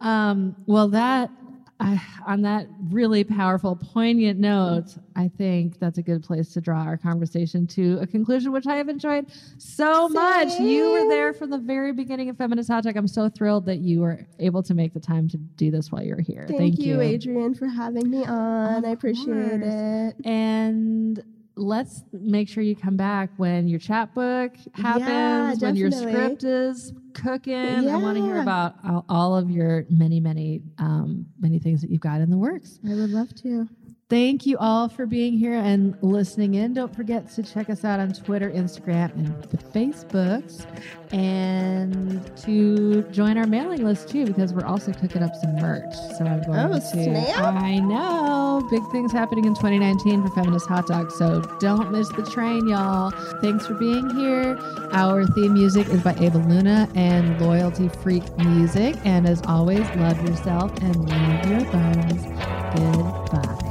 [0.01, 1.31] Um, well, that
[1.79, 6.81] I, on that really powerful, poignant note, I think that's a good place to draw
[6.81, 9.27] our conversation to a conclusion, which I have enjoyed
[9.59, 10.13] so Same.
[10.13, 10.59] much.
[10.59, 12.97] You were there from the very beginning of Feminist Hot Dog.
[12.97, 16.01] I'm so thrilled that you were able to make the time to do this while
[16.03, 16.45] you're here.
[16.47, 18.83] Thank, Thank you, you, Adrienne, for having me on.
[18.83, 19.63] Of I appreciate course.
[19.63, 20.25] it.
[20.25, 21.23] And
[21.57, 26.93] let's make sure you come back when your chapbook happens, yeah, when your script is
[27.13, 27.83] cooking.
[27.83, 27.95] Yeah.
[27.95, 31.89] I want to hear about all, all, of your many, many, um, many things that
[31.89, 32.79] you've got in the works.
[32.85, 33.67] I would love to.
[34.09, 36.73] Thank you all for being here and listening in.
[36.73, 40.65] Don't forget to check us out on Twitter, Instagram, and the Facebooks,
[41.11, 45.93] and to join our mailing list too, because we're also cooking up some merch.
[46.17, 47.35] So I'm going oh, to.
[47.37, 51.11] I know big things happening in 2019 for Feminist Hot Dog.
[51.11, 53.11] So don't miss the train, y'all.
[53.41, 54.57] Thanks for being here.
[54.93, 58.95] Our theme music is by Ava Luna and Loyalty Freak Music.
[59.03, 63.66] And as always, love yourself and love your bones.